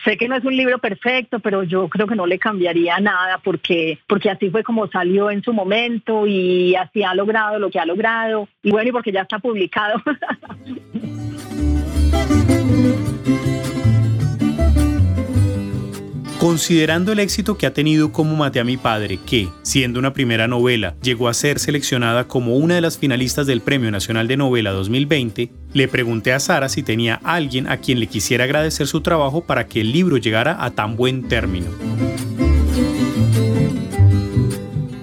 sé 0.02 0.16
que 0.16 0.26
no 0.26 0.36
es 0.36 0.44
un 0.46 0.56
libro 0.56 0.78
perfecto, 0.78 1.38
pero 1.40 1.64
yo 1.64 1.86
creo 1.90 2.06
que 2.06 2.16
no 2.16 2.26
le 2.26 2.38
cambiaría 2.38 2.98
nada 2.98 3.42
porque, 3.44 3.98
porque 4.08 4.30
así 4.30 4.48
fue 4.48 4.64
como 4.64 4.86
salió 4.86 5.30
en 5.30 5.42
su 5.42 5.52
momento 5.52 6.26
y 6.26 6.74
así 6.76 7.02
ha 7.02 7.14
logrado 7.14 7.58
lo 7.58 7.68
que 7.68 7.78
ha 7.78 7.84
logrado. 7.84 8.48
Y 8.62 8.70
bueno, 8.70 8.88
y 8.88 8.92
porque 8.92 9.12
ya 9.12 9.20
está 9.20 9.38
publicado. 9.38 10.00
Considerando 16.40 17.12
el 17.12 17.18
éxito 17.18 17.58
que 17.58 17.66
ha 17.66 17.74
tenido 17.74 18.12
como 18.12 18.34
Maté 18.34 18.60
a 18.60 18.64
mi 18.64 18.78
padre, 18.78 19.18
que, 19.26 19.50
siendo 19.62 19.98
una 19.98 20.14
primera 20.14 20.48
novela, 20.48 20.96
llegó 21.02 21.28
a 21.28 21.34
ser 21.34 21.58
seleccionada 21.58 22.28
como 22.28 22.56
una 22.56 22.74
de 22.74 22.80
las 22.80 22.96
finalistas 22.96 23.46
del 23.46 23.60
Premio 23.60 23.90
Nacional 23.90 24.26
de 24.26 24.38
Novela 24.38 24.70
2020, 24.70 25.52
le 25.74 25.88
pregunté 25.88 26.32
a 26.32 26.40
Sara 26.40 26.70
si 26.70 26.82
tenía 26.82 27.20
alguien 27.24 27.68
a 27.68 27.76
quien 27.76 28.00
le 28.00 28.06
quisiera 28.06 28.44
agradecer 28.44 28.86
su 28.86 29.02
trabajo 29.02 29.42
para 29.44 29.66
que 29.66 29.82
el 29.82 29.92
libro 29.92 30.16
llegara 30.16 30.64
a 30.64 30.70
tan 30.70 30.96
buen 30.96 31.28
término. 31.28 31.68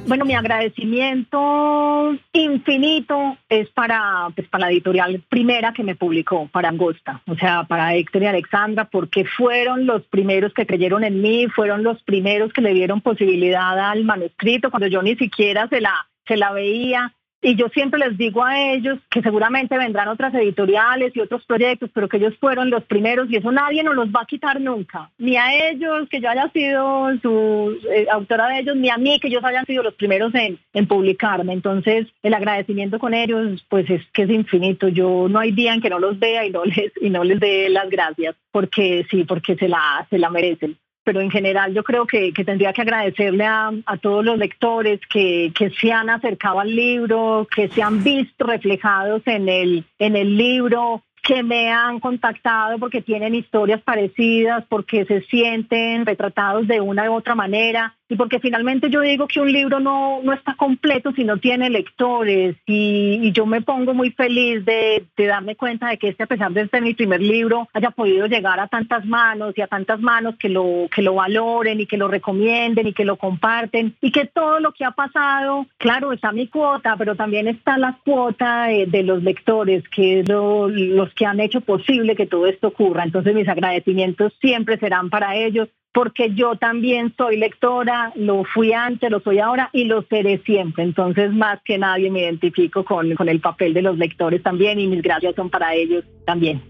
Bueno, 0.07 0.23
mi 0.23 0.35
agradecimiento 0.35 2.15
infinito 2.31 3.37
es 3.49 3.67
para, 3.71 4.29
pues, 4.33 4.47
para 4.47 4.67
la 4.67 4.71
editorial 4.71 5.21
primera 5.27 5.73
que 5.73 5.83
me 5.83 5.95
publicó, 5.95 6.47
para 6.47 6.69
Angosta, 6.69 7.21
o 7.27 7.35
sea, 7.35 7.65
para 7.65 7.93
Héctor 7.93 8.23
y 8.23 8.27
Alexandra, 8.27 8.85
porque 8.85 9.25
fueron 9.25 9.85
los 9.85 10.03
primeros 10.03 10.53
que 10.53 10.65
creyeron 10.65 11.03
en 11.03 11.21
mí, 11.21 11.47
fueron 11.47 11.83
los 11.83 12.01
primeros 12.03 12.53
que 12.53 12.61
le 12.61 12.73
dieron 12.73 13.01
posibilidad 13.01 13.77
al 13.77 14.05
manuscrito 14.05 14.71
cuando 14.71 14.87
yo 14.87 15.01
ni 15.01 15.17
siquiera 15.17 15.67
se 15.67 15.81
la, 15.81 16.07
se 16.25 16.37
la 16.37 16.53
veía. 16.53 17.13
Y 17.47 17.55
yo 17.55 17.69
siempre 17.69 17.97
les 17.97 18.17
digo 18.17 18.43
a 18.43 18.60
ellos 18.73 18.99
que 19.10 19.21
seguramente 19.21 19.77
vendrán 19.77 20.10
otras 20.10 20.33
editoriales 20.33 21.15
y 21.15 21.21
otros 21.21 21.45
proyectos, 21.45 21.89
pero 21.93 22.10
que 22.10 22.17
ellos 22.17 22.33
fueron 22.41 22.69
los 22.69 22.83
primeros 22.83 23.29
y 23.31 23.38
eso 23.38 23.53
nadie 23.53 23.83
nos 23.83 23.95
los 23.95 24.10
va 24.10 24.23
a 24.23 24.25
quitar 24.25 24.60
nunca. 24.60 25.10
Ni 25.17 25.38
a 25.38 25.69
ellos, 25.69 26.10
que 26.10 26.19
yo 26.19 26.29
haya 26.29 26.51
sido 26.51 27.07
su 27.21 27.79
eh, 27.89 28.05
autora 28.12 28.49
de 28.49 28.60
ellos, 28.60 28.75
ni 28.75 28.89
a 28.89 28.97
mí, 28.97 29.17
que 29.21 29.29
ellos 29.29 29.45
hayan 29.45 29.65
sido 29.65 29.81
los 29.81 29.93
primeros 29.93 30.36
en, 30.36 30.60
en 30.73 30.88
publicarme. 30.88 31.53
Entonces, 31.53 32.07
el 32.21 32.33
agradecimiento 32.33 32.99
con 32.99 33.13
ellos, 33.13 33.65
pues 33.69 33.89
es 33.89 34.01
que 34.12 34.23
es 34.23 34.29
infinito. 34.29 34.89
Yo 34.89 35.27
no 35.29 35.39
hay 35.39 35.53
día 35.53 35.73
en 35.73 35.79
que 35.79 35.89
no 35.89 35.99
los 35.99 36.19
vea 36.19 36.45
y 36.45 36.49
no 36.49 36.65
les, 36.65 36.91
y 36.99 37.10
no 37.10 37.23
les 37.23 37.39
dé 37.39 37.69
las 37.69 37.89
gracias, 37.89 38.36
porque 38.51 39.05
sí, 39.10 39.23
porque 39.23 39.55
se 39.55 39.69
la, 39.69 40.05
se 40.10 40.17
la 40.17 40.29
merecen 40.29 40.77
pero 41.07 41.21
en 41.21 41.31
general 41.31 41.73
yo 41.73 41.85
creo 41.85 42.05
que, 42.05 42.33
tendría 42.45 42.73
que 42.73 42.81
agradecerle 42.81 43.45
a, 43.45 43.71
todos 44.01 44.25
los 44.25 44.37
lectores 44.37 44.99
que, 45.09 45.53
que, 45.57 45.69
se 45.69 45.89
han 45.93 46.09
acercado 46.09 46.59
al 46.59 46.75
libro, 46.75 47.47
que 47.55 47.69
se 47.69 47.81
han 47.81 48.03
visto 48.03 48.45
reflejados 48.45 49.21
en 49.25 49.47
el, 49.47 49.85
en 49.99 50.17
el 50.17 50.35
libro, 50.35 51.03
que 51.23 51.43
me 51.43 51.71
han 51.71 52.01
contactado 52.01 52.77
porque 52.77 53.01
tienen 53.01 53.35
historias 53.35 53.81
parecidas, 53.81 54.65
porque 54.67 55.05
se 55.05 55.21
sienten 55.21 56.05
retratados 56.05 56.67
de 56.67 56.81
una 56.81 57.09
u 57.09 57.13
otra 57.13 57.35
manera 57.35 57.95
y 58.09 58.15
porque 58.15 58.39
finalmente 58.39 58.89
yo 58.89 59.01
digo 59.01 59.27
que 59.27 59.41
un 59.41 59.51
libro 59.51 59.79
no, 59.79 60.21
no 60.23 60.31
está 60.31 60.55
completo 60.55 61.11
si 61.11 61.25
no 61.25 61.37
tiene 61.37 61.69
lectores. 61.69 62.55
Y, 62.65 63.31
yo 63.33 63.45
me 63.45 63.61
pongo 63.61 63.93
muy 63.93 64.11
feliz 64.11 64.63
de, 64.63 65.05
darme 65.17 65.55
cuenta 65.55 65.89
de 65.89 65.97
que 65.97 66.07
este, 66.07 66.23
a 66.23 66.27
pesar 66.27 66.51
de 66.53 66.67
ser 66.69 66.81
mi 66.81 66.93
primer 66.93 67.21
libro, 67.21 67.67
haya 67.73 67.91
podido 67.91 68.25
llegar 68.27 68.59
a 68.59 68.67
tantas 68.67 69.05
manos 69.05 69.53
y 69.57 69.61
a 69.61 69.67
tantas 69.67 69.99
manos 69.99 70.35
que 70.37 70.47
lo, 70.47 70.87
que 70.93 71.01
lo 71.01 71.15
valoren 71.15 71.81
y 71.81 71.85
que 71.85 71.97
lo 71.97 72.07
recomienden 72.07 72.87
y 72.87 72.93
que 72.93 73.03
lo 73.03 73.17
comparten. 73.17 73.95
Y 73.99 74.11
que 74.11 74.25
todo 74.25 74.61
lo 74.61 74.71
que 74.71 74.85
ha 74.85 74.91
pasado, 74.91 75.67
claro, 75.77 76.13
está 76.13 76.31
mi 76.31 76.47
cuota, 76.47 76.95
pero 76.97 77.15
también 77.15 77.47
está 77.47 77.77
la 77.77 77.99
cuota 78.05 78.67
de, 78.67 79.03
los 79.03 79.21
lectores, 79.21 79.83
que 79.89 80.21
es 80.21 80.29
los 80.29 81.13
que 81.13 81.25
han 81.25 81.39
hecho 81.39 81.61
posible 81.61 82.15
que 82.15 82.25
todo 82.25 82.47
esto 82.47 82.69
ocurra. 82.69 83.03
Entonces 83.03 83.35
mis 83.35 83.47
agradecimientos 83.47 84.33
siempre 84.39 84.77
serán 84.77 85.09
para 85.09 85.35
ellos 85.35 85.67
porque 85.97 86.31
yo 86.36 86.55
también 86.57 87.12
soy 87.17 87.38
lectora, 87.38 88.13
lo 88.13 88.43
fui 88.43 88.71
antes, 88.71 89.10
lo 89.10 89.19
soy 89.19 89.39
ahora 89.39 89.71
y 89.73 89.86
lo 89.86 90.03
seré 90.03 90.43
siempre. 90.45 90.83
Entonces, 90.83 91.33
más 91.33 91.57
que 91.65 91.79
nadie 91.79 92.12
me 92.12 92.19
identifico 92.21 92.86
con, 92.86 93.15
con 93.15 93.27
el 93.27 93.41
papel 93.41 93.73
de 93.73 93.81
los 93.81 93.97
lectores 93.97 94.43
también 94.43 94.79
y 94.79 94.86
mis 94.86 95.01
gracias 95.01 95.33
son 95.33 95.49
para 95.49 95.73
ellos 95.73 96.05
también. 96.23 96.62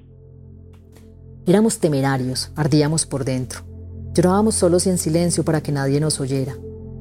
Éramos 1.46 1.78
temerarios, 1.82 2.54
ardíamos 2.56 3.06
por 3.06 3.26
dentro. 3.26 3.60
Llorábamos 4.16 4.56
solos 4.56 4.88
y 4.88 4.92
en 4.92 4.98
silencio 4.98 5.44
para 5.44 5.62
que 5.62 5.74
nadie 5.74 6.00
nos 6.00 6.22
oyera. 6.22 6.54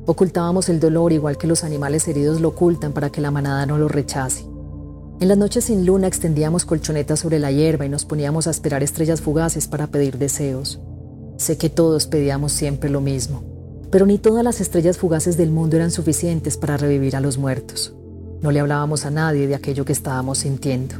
Ocultábamos 0.04 0.68
el 0.68 0.80
dolor 0.80 1.12
igual 1.12 1.38
que 1.38 1.46
los 1.46 1.62
animales 1.62 2.08
heridos 2.08 2.40
lo 2.40 2.48
ocultan 2.48 2.92
para 2.92 3.10
que 3.10 3.20
la 3.20 3.30
manada 3.30 3.66
no 3.66 3.78
lo 3.78 3.86
rechace. 3.86 4.44
En 5.20 5.28
las 5.28 5.38
noches 5.38 5.66
sin 5.66 5.86
luna 5.86 6.08
extendíamos 6.08 6.64
colchonetas 6.64 7.20
sobre 7.20 7.38
la 7.38 7.52
hierba 7.52 7.86
y 7.86 7.88
nos 7.88 8.04
poníamos 8.04 8.48
a 8.48 8.50
esperar 8.50 8.82
estrellas 8.82 9.20
fugaces 9.20 9.68
para 9.68 9.86
pedir 9.86 10.18
deseos. 10.18 10.80
Sé 11.36 11.58
que 11.58 11.68
todos 11.68 12.06
pedíamos 12.06 12.52
siempre 12.52 12.88
lo 12.88 13.00
mismo, 13.00 13.42
pero 13.90 14.06
ni 14.06 14.18
todas 14.18 14.42
las 14.42 14.60
estrellas 14.60 14.98
fugaces 14.98 15.36
del 15.36 15.50
mundo 15.50 15.76
eran 15.76 15.90
suficientes 15.90 16.56
para 16.56 16.76
revivir 16.76 17.14
a 17.14 17.20
los 17.20 17.38
muertos. 17.38 17.94
No 18.40 18.50
le 18.50 18.60
hablábamos 18.60 19.04
a 19.04 19.10
nadie 19.10 19.46
de 19.46 19.54
aquello 19.54 19.84
que 19.84 19.92
estábamos 19.92 20.38
sintiendo. 20.38 20.96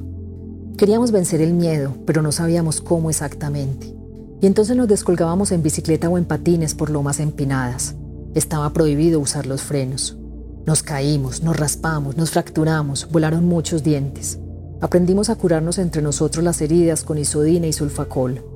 Queríamos 0.77 1.11
vencer 1.11 1.41
el 1.41 1.55
miedo, 1.55 1.95
pero 2.05 2.21
no 2.21 2.33
sabíamos 2.33 2.81
cómo 2.83 3.09
exactamente. 3.09 3.95
Y 4.43 4.47
entonces 4.47 4.77
nos 4.77 4.89
descolgábamos 4.89 5.53
en 5.53 5.63
bicicleta 5.63 6.09
o 6.11 6.19
en 6.19 6.27
patines 6.27 6.75
por 6.75 6.91
lomas 6.91 7.21
empinadas. 7.21 7.95
Estaba 8.35 8.73
prohibido 8.75 9.21
usar 9.21 9.47
los 9.47 9.63
frenos. 9.63 10.19
Nos 10.67 10.83
caímos, 10.83 11.43
nos 11.43 11.57
raspamos, 11.57 12.19
nos 12.19 12.31
fracturamos, 12.31 13.09
volaron 13.11 13.47
muchos 13.47 13.83
dientes. 13.83 14.39
Aprendimos 14.83 15.31
a 15.31 15.37
curarnos 15.37 15.79
entre 15.79 16.03
nosotros 16.03 16.45
las 16.45 16.61
heridas 16.61 17.05
con 17.05 17.17
isodina 17.17 17.67
y 17.67 17.73
sulfacol. 17.73 18.56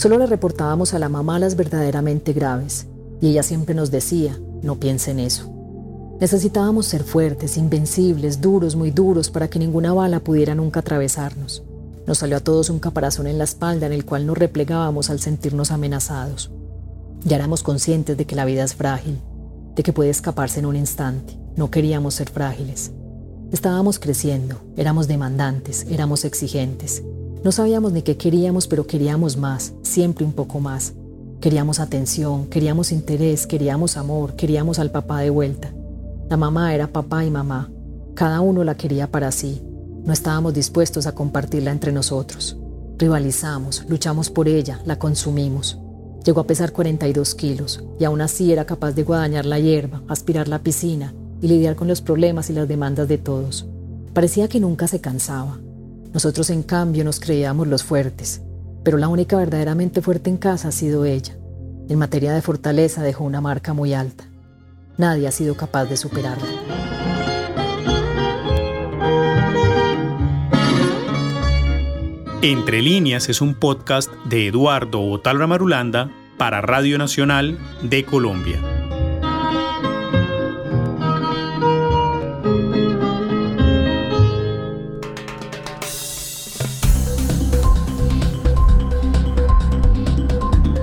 Solo 0.00 0.16
le 0.16 0.24
reportábamos 0.24 0.94
a 0.94 0.98
la 0.98 1.10
mamá 1.10 1.38
las 1.38 1.56
verdaderamente 1.56 2.32
graves, 2.32 2.86
y 3.20 3.28
ella 3.28 3.42
siempre 3.42 3.74
nos 3.74 3.90
decía, 3.90 4.40
no 4.62 4.76
piense 4.76 5.10
en 5.10 5.18
eso. 5.18 5.52
Necesitábamos 6.18 6.86
ser 6.86 7.04
fuertes, 7.04 7.58
invencibles, 7.58 8.40
duros, 8.40 8.76
muy 8.76 8.92
duros, 8.92 9.28
para 9.28 9.50
que 9.50 9.58
ninguna 9.58 9.92
bala 9.92 10.20
pudiera 10.20 10.54
nunca 10.54 10.80
atravesarnos. 10.80 11.62
Nos 12.06 12.16
salió 12.16 12.38
a 12.38 12.40
todos 12.40 12.70
un 12.70 12.78
caparazón 12.78 13.26
en 13.26 13.36
la 13.36 13.44
espalda 13.44 13.84
en 13.88 13.92
el 13.92 14.06
cual 14.06 14.24
nos 14.24 14.38
replegábamos 14.38 15.10
al 15.10 15.20
sentirnos 15.20 15.70
amenazados. 15.70 16.50
Ya 17.22 17.36
éramos 17.36 17.62
conscientes 17.62 18.16
de 18.16 18.24
que 18.24 18.36
la 18.36 18.46
vida 18.46 18.64
es 18.64 18.74
frágil, 18.74 19.20
de 19.76 19.82
que 19.82 19.92
puede 19.92 20.08
escaparse 20.08 20.60
en 20.60 20.64
un 20.64 20.76
instante. 20.76 21.36
No 21.56 21.70
queríamos 21.70 22.14
ser 22.14 22.30
frágiles. 22.30 22.90
Estábamos 23.52 23.98
creciendo, 23.98 24.62
éramos 24.78 25.08
demandantes, 25.08 25.84
éramos 25.90 26.24
exigentes. 26.24 27.02
No 27.42 27.52
sabíamos 27.52 27.92
ni 27.92 28.02
qué 28.02 28.18
queríamos, 28.18 28.66
pero 28.66 28.86
queríamos 28.86 29.38
más, 29.38 29.72
siempre 29.82 30.26
un 30.26 30.32
poco 30.32 30.60
más. 30.60 30.92
Queríamos 31.40 31.80
atención, 31.80 32.46
queríamos 32.48 32.92
interés, 32.92 33.46
queríamos 33.46 33.96
amor, 33.96 34.36
queríamos 34.36 34.78
al 34.78 34.90
papá 34.90 35.20
de 35.20 35.30
vuelta. 35.30 35.72
La 36.28 36.36
mamá 36.36 36.74
era 36.74 36.92
papá 36.92 37.24
y 37.24 37.30
mamá. 37.30 37.70
Cada 38.14 38.42
uno 38.42 38.62
la 38.62 38.76
quería 38.76 39.10
para 39.10 39.32
sí. 39.32 39.62
No 40.04 40.12
estábamos 40.12 40.52
dispuestos 40.52 41.06
a 41.06 41.14
compartirla 41.14 41.70
entre 41.70 41.92
nosotros. 41.92 42.58
Rivalizamos, 42.98 43.86
luchamos 43.88 44.28
por 44.28 44.46
ella, 44.46 44.82
la 44.84 44.98
consumimos. 44.98 45.78
Llegó 46.26 46.42
a 46.42 46.46
pesar 46.46 46.72
42 46.72 47.34
kilos 47.34 47.82
y 47.98 48.04
aún 48.04 48.20
así 48.20 48.52
era 48.52 48.66
capaz 48.66 48.92
de 48.92 49.02
guadañar 49.02 49.46
la 49.46 49.58
hierba, 49.58 50.02
aspirar 50.08 50.46
la 50.46 50.58
piscina 50.58 51.14
y 51.40 51.48
lidiar 51.48 51.74
con 51.74 51.88
los 51.88 52.02
problemas 52.02 52.50
y 52.50 52.52
las 52.52 52.68
demandas 52.68 53.08
de 53.08 53.16
todos. 53.16 53.64
Parecía 54.12 54.46
que 54.48 54.60
nunca 54.60 54.86
se 54.88 55.00
cansaba. 55.00 55.58
Nosotros 56.12 56.50
en 56.50 56.62
cambio 56.62 57.04
nos 57.04 57.20
creíamos 57.20 57.68
los 57.68 57.84
fuertes, 57.84 58.42
pero 58.82 58.98
la 58.98 59.08
única 59.08 59.36
verdaderamente 59.36 60.02
fuerte 60.02 60.28
en 60.28 60.38
casa 60.38 60.68
ha 60.68 60.72
sido 60.72 61.04
ella. 61.04 61.36
En 61.88 61.98
materia 61.98 62.32
de 62.32 62.42
fortaleza 62.42 63.02
dejó 63.02 63.24
una 63.24 63.40
marca 63.40 63.74
muy 63.74 63.94
alta. 63.94 64.24
Nadie 64.96 65.28
ha 65.28 65.32
sido 65.32 65.56
capaz 65.56 65.84
de 65.86 65.96
superarla. 65.96 66.46
Entre 72.42 72.80
líneas 72.80 73.28
es 73.28 73.40
un 73.40 73.54
podcast 73.54 74.10
de 74.24 74.46
Eduardo 74.46 75.02
Otalra 75.02 75.46
Marulanda 75.46 76.10
para 76.38 76.60
Radio 76.60 76.96
Nacional 76.96 77.58
de 77.82 78.04
Colombia. 78.04 78.89